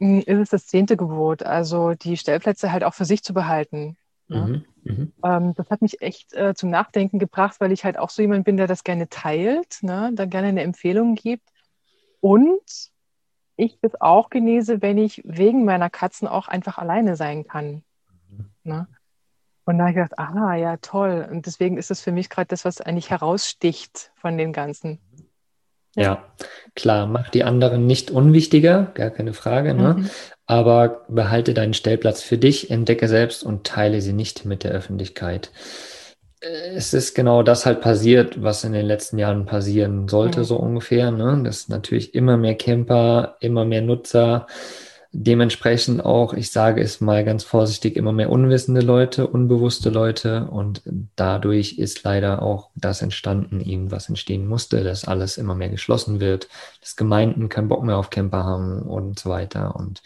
ist 0.00 0.38
es 0.38 0.48
das 0.50 0.66
zehnte 0.66 0.96
Gebot, 0.96 1.42
also 1.42 1.94
die 1.94 2.16
Stellplätze 2.16 2.72
halt 2.72 2.84
auch 2.84 2.94
für 2.94 3.04
sich 3.04 3.22
zu 3.22 3.34
behalten. 3.34 3.96
Ne? 4.28 4.64
Mhm, 4.84 4.92
mhm. 4.92 5.12
ähm, 5.24 5.54
das 5.54 5.70
hat 5.70 5.82
mich 5.82 6.00
echt 6.00 6.32
äh, 6.34 6.54
zum 6.54 6.70
Nachdenken 6.70 7.18
gebracht, 7.18 7.56
weil 7.60 7.72
ich 7.72 7.84
halt 7.84 7.98
auch 7.98 8.10
so 8.10 8.22
jemand 8.22 8.44
bin, 8.44 8.56
der 8.56 8.66
das 8.66 8.84
gerne 8.84 9.08
teilt, 9.08 9.78
ne? 9.82 10.10
da 10.14 10.24
gerne 10.24 10.48
eine 10.48 10.62
Empfehlung 10.62 11.16
gibt. 11.16 11.48
Und 12.20 12.90
ich 13.56 13.78
das 13.82 14.00
auch 14.00 14.30
genieße, 14.30 14.80
wenn 14.82 14.98
ich 14.98 15.20
wegen 15.24 15.64
meiner 15.64 15.90
Katzen 15.90 16.28
auch 16.28 16.48
einfach 16.48 16.78
alleine 16.78 17.16
sein 17.16 17.44
kann. 17.44 17.82
Mhm. 18.28 18.50
Ne? 18.62 18.88
Und 19.64 19.78
da 19.78 19.84
habe 19.84 19.90
ich 19.90 19.96
gedacht, 19.96 20.18
ah 20.18 20.54
ja, 20.54 20.76
toll. 20.78 21.28
Und 21.30 21.46
deswegen 21.46 21.76
ist 21.76 21.90
das 21.90 22.00
für 22.00 22.12
mich 22.12 22.30
gerade 22.30 22.48
das, 22.48 22.64
was 22.64 22.80
eigentlich 22.80 23.10
heraussticht 23.10 24.12
von 24.14 24.38
den 24.38 24.52
Ganzen. 24.52 24.98
Ja, 25.96 26.24
klar, 26.74 27.06
mach 27.06 27.30
die 27.30 27.44
anderen 27.44 27.86
nicht 27.86 28.10
unwichtiger, 28.10 28.92
gar 28.94 29.10
keine 29.10 29.32
Frage, 29.32 29.74
ne? 29.74 29.96
Mhm. 29.98 30.10
Aber 30.46 31.04
behalte 31.08 31.54
deinen 31.54 31.74
Stellplatz 31.74 32.22
für 32.22 32.38
dich, 32.38 32.70
entdecke 32.70 33.08
selbst 33.08 33.44
und 33.44 33.66
teile 33.66 34.00
sie 34.00 34.12
nicht 34.12 34.44
mit 34.44 34.64
der 34.64 34.72
Öffentlichkeit. 34.72 35.50
Es 36.40 36.94
ist 36.94 37.14
genau 37.14 37.42
das 37.42 37.66
halt 37.66 37.82
passiert, 37.82 38.42
was 38.42 38.64
in 38.64 38.72
den 38.72 38.86
letzten 38.86 39.18
Jahren 39.18 39.44
passieren 39.44 40.08
sollte, 40.08 40.40
mhm. 40.40 40.44
so 40.44 40.56
ungefähr. 40.56 41.10
Ne? 41.10 41.42
Dass 41.44 41.68
natürlich 41.68 42.14
immer 42.14 42.36
mehr 42.36 42.54
Camper, 42.54 43.36
immer 43.40 43.64
mehr 43.64 43.82
Nutzer 43.82 44.46
dementsprechend 45.12 46.04
auch, 46.04 46.34
ich 46.34 46.50
sage 46.50 46.80
es 46.82 47.00
mal 47.00 47.24
ganz 47.24 47.42
vorsichtig, 47.42 47.96
immer 47.96 48.12
mehr 48.12 48.30
unwissende 48.30 48.80
Leute, 48.80 49.26
unbewusste 49.26 49.90
Leute 49.90 50.46
und 50.50 50.82
dadurch 51.16 51.78
ist 51.78 52.04
leider 52.04 52.42
auch 52.42 52.70
das 52.76 53.02
entstanden, 53.02 53.60
eben 53.60 53.90
was 53.90 54.08
entstehen 54.08 54.46
musste, 54.46 54.84
dass 54.84 55.06
alles 55.06 55.36
immer 55.36 55.54
mehr 55.54 55.68
geschlossen 55.68 56.20
wird, 56.20 56.48
dass 56.80 56.96
Gemeinden 56.96 57.48
keinen 57.48 57.68
Bock 57.68 57.82
mehr 57.82 57.98
auf 57.98 58.10
Camper 58.10 58.44
haben 58.44 58.82
und 58.82 59.18
so 59.18 59.30
weiter 59.30 59.74
und 59.76 60.02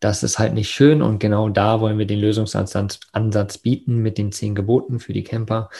das 0.00 0.22
ist 0.22 0.38
halt 0.38 0.54
nicht 0.54 0.70
schön 0.70 1.02
und 1.02 1.18
genau 1.18 1.48
da 1.48 1.80
wollen 1.80 1.98
wir 1.98 2.06
den 2.06 2.20
Lösungsansatz 2.20 3.00
Ansatz 3.12 3.58
bieten 3.58 3.96
mit 3.96 4.18
den 4.18 4.30
zehn 4.30 4.54
Geboten 4.54 5.00
für 5.00 5.12
die 5.12 5.24
Camper. 5.24 5.70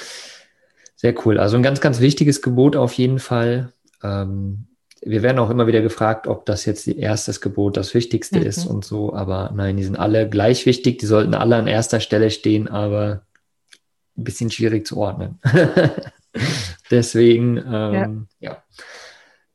Sehr 0.96 1.14
cool. 1.26 1.38
Also 1.38 1.56
ein 1.56 1.62
ganz, 1.62 1.80
ganz 1.82 2.00
wichtiges 2.00 2.40
Gebot 2.40 2.74
auf 2.74 2.94
jeden 2.94 3.18
Fall. 3.18 3.72
Ähm, 4.02 4.66
wir 5.02 5.22
werden 5.22 5.38
auch 5.38 5.50
immer 5.50 5.66
wieder 5.66 5.82
gefragt, 5.82 6.26
ob 6.26 6.46
das 6.46 6.64
jetzt 6.64 6.86
die 6.86 6.98
erstes 6.98 7.40
Gebot 7.40 7.76
das 7.76 7.94
Wichtigste 7.94 8.40
mhm. 8.40 8.46
ist 8.46 8.66
und 8.66 8.84
so, 8.84 9.14
aber 9.14 9.52
nein, 9.54 9.76
die 9.76 9.84
sind 9.84 9.96
alle 9.96 10.28
gleich 10.28 10.66
wichtig, 10.66 10.98
die 10.98 11.06
sollten 11.06 11.34
alle 11.34 11.56
an 11.56 11.66
erster 11.66 12.00
Stelle 12.00 12.30
stehen, 12.30 12.68
aber 12.68 13.22
ein 14.16 14.24
bisschen 14.24 14.50
schwierig 14.50 14.86
zu 14.86 14.96
ordnen. 14.96 15.38
Deswegen, 16.90 17.58
ähm, 17.58 18.28
ja. 18.40 18.50
ja. 18.50 18.62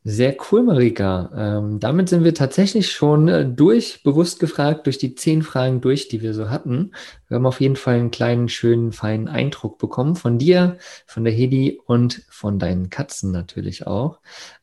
Sehr 0.03 0.35
cool, 0.51 0.63
Marika. 0.63 1.29
Ähm, 1.35 1.79
damit 1.79 2.09
sind 2.09 2.23
wir 2.23 2.33
tatsächlich 2.33 2.91
schon 2.91 3.27
äh, 3.27 3.45
durch, 3.45 4.01
bewusst 4.01 4.39
gefragt, 4.39 4.87
durch 4.87 4.97
die 4.97 5.13
zehn 5.13 5.43
Fragen 5.43 5.79
durch, 5.79 6.07
die 6.07 6.23
wir 6.23 6.33
so 6.33 6.49
hatten. 6.49 6.93
Wir 7.27 7.35
haben 7.35 7.45
auf 7.45 7.61
jeden 7.61 7.75
Fall 7.75 7.95
einen 7.95 8.09
kleinen, 8.09 8.49
schönen, 8.49 8.93
feinen 8.93 9.27
Eindruck 9.27 9.77
bekommen 9.77 10.15
von 10.15 10.39
dir, 10.39 10.77
von 11.05 11.23
der 11.23 11.33
Hedi 11.33 11.79
und 11.85 12.23
von 12.29 12.57
deinen 12.57 12.89
Katzen 12.89 13.31
natürlich 13.31 13.85
auch. 13.85 14.21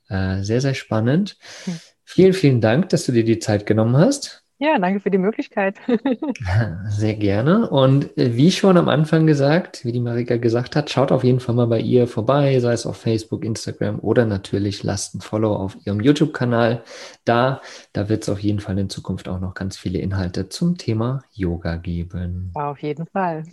Äh, 0.08 0.42
sehr, 0.42 0.60
sehr 0.60 0.74
spannend. 0.74 1.36
Hm. 1.64 1.78
Vielen, 2.02 2.32
vielen 2.32 2.60
Dank, 2.60 2.88
dass 2.88 3.06
du 3.06 3.12
dir 3.12 3.24
die 3.24 3.38
Zeit 3.38 3.64
genommen 3.64 3.96
hast. 3.96 4.47
Ja, 4.60 4.76
danke 4.78 4.98
für 4.98 5.10
die 5.10 5.18
Möglichkeit. 5.18 5.76
Sehr 6.88 7.14
gerne. 7.14 7.70
Und 7.70 8.18
äh, 8.18 8.34
wie 8.34 8.50
schon 8.50 8.76
am 8.76 8.88
Anfang 8.88 9.24
gesagt, 9.26 9.84
wie 9.84 9.92
die 9.92 10.00
Marika 10.00 10.36
gesagt 10.36 10.74
hat, 10.74 10.90
schaut 10.90 11.12
auf 11.12 11.22
jeden 11.22 11.38
Fall 11.38 11.54
mal 11.54 11.68
bei 11.68 11.78
ihr 11.78 12.08
vorbei, 12.08 12.58
sei 12.58 12.72
es 12.72 12.84
auf 12.84 12.96
Facebook, 12.96 13.44
Instagram 13.44 14.00
oder 14.00 14.26
natürlich 14.26 14.82
lasst 14.82 15.14
ein 15.14 15.20
Follow 15.20 15.54
auf 15.54 15.76
ihrem 15.86 16.00
YouTube-Kanal 16.00 16.82
da. 17.24 17.62
Da 17.92 18.08
wird 18.08 18.24
es 18.24 18.28
auf 18.28 18.40
jeden 18.40 18.58
Fall 18.58 18.76
in 18.78 18.90
Zukunft 18.90 19.28
auch 19.28 19.38
noch 19.38 19.54
ganz 19.54 19.76
viele 19.76 20.00
Inhalte 20.00 20.48
zum 20.48 20.76
Thema 20.76 21.22
Yoga 21.32 21.76
geben. 21.76 22.50
Auf 22.54 22.82
jeden 22.82 23.06
Fall. 23.06 23.44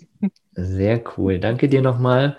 Sehr 0.53 1.03
cool. 1.17 1.39
Danke 1.39 1.69
dir 1.69 1.83
nochmal. 1.83 2.35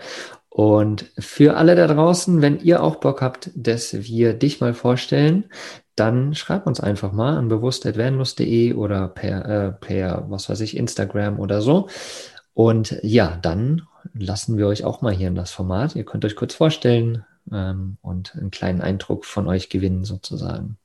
Und 0.49 1.13
für 1.19 1.57
alle 1.57 1.77
da 1.77 1.87
draußen, 1.87 2.43
wenn 2.43 2.59
ihr 2.59 2.83
auch 2.83 2.97
Bock 2.97 3.23
habt, 3.23 3.51
dass 3.55 3.93
wir 4.09 4.33
dich 4.33 4.61
mal 4.61 4.75
vorstellen, 4.75 5.45
dann 5.97 6.35
schreib 6.35 6.67
uns 6.67 6.81
einfach 6.81 7.13
mal 7.13 7.37
an 7.37 7.49
bewusst.vanlust.de 7.49 8.75
oder 8.75 9.09
per, 9.09 9.45
äh, 9.47 9.73
per, 9.73 10.27
was 10.29 10.49
weiß 10.49 10.61
ich, 10.61 10.77
Instagram 10.77 11.41
oder 11.41 11.63
so. 11.63 11.89
Und 12.55 12.99
ja, 13.03 13.39
dann 13.43 13.83
lassen 14.15 14.57
wir 14.57 14.67
euch 14.67 14.85
auch 14.85 15.03
mal 15.03 15.13
hier 15.13 15.29
in 15.29 15.35
das 15.35 15.51
Format. 15.51 15.97
Ihr 15.97 16.05
könnt 16.05 16.25
euch 16.25 16.37
kurz 16.37 16.55
vorstellen 16.55 17.25
ähm, 17.53 17.97
und 18.03 18.37
einen 18.37 18.51
kleinen 18.51 18.81
Eindruck 18.81 19.25
von 19.25 19.49
euch 19.49 19.69
gewinnen 19.69 20.05
sozusagen. 20.05 20.77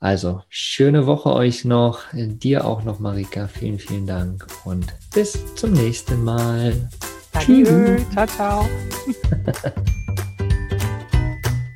Also, 0.00 0.42
schöne 0.48 1.06
Woche 1.06 1.32
euch 1.32 1.64
noch. 1.64 2.00
Dir 2.12 2.66
auch 2.66 2.82
noch, 2.82 2.98
Marika. 2.98 3.46
Vielen, 3.46 3.78
vielen 3.78 4.06
Dank 4.06 4.46
und 4.64 4.86
bis 5.14 5.38
zum 5.54 5.72
nächsten 5.72 6.24
Mal. 6.24 6.88
Adieu. 7.32 7.98
Ciao, 8.12 8.26
ciao. 8.26 8.68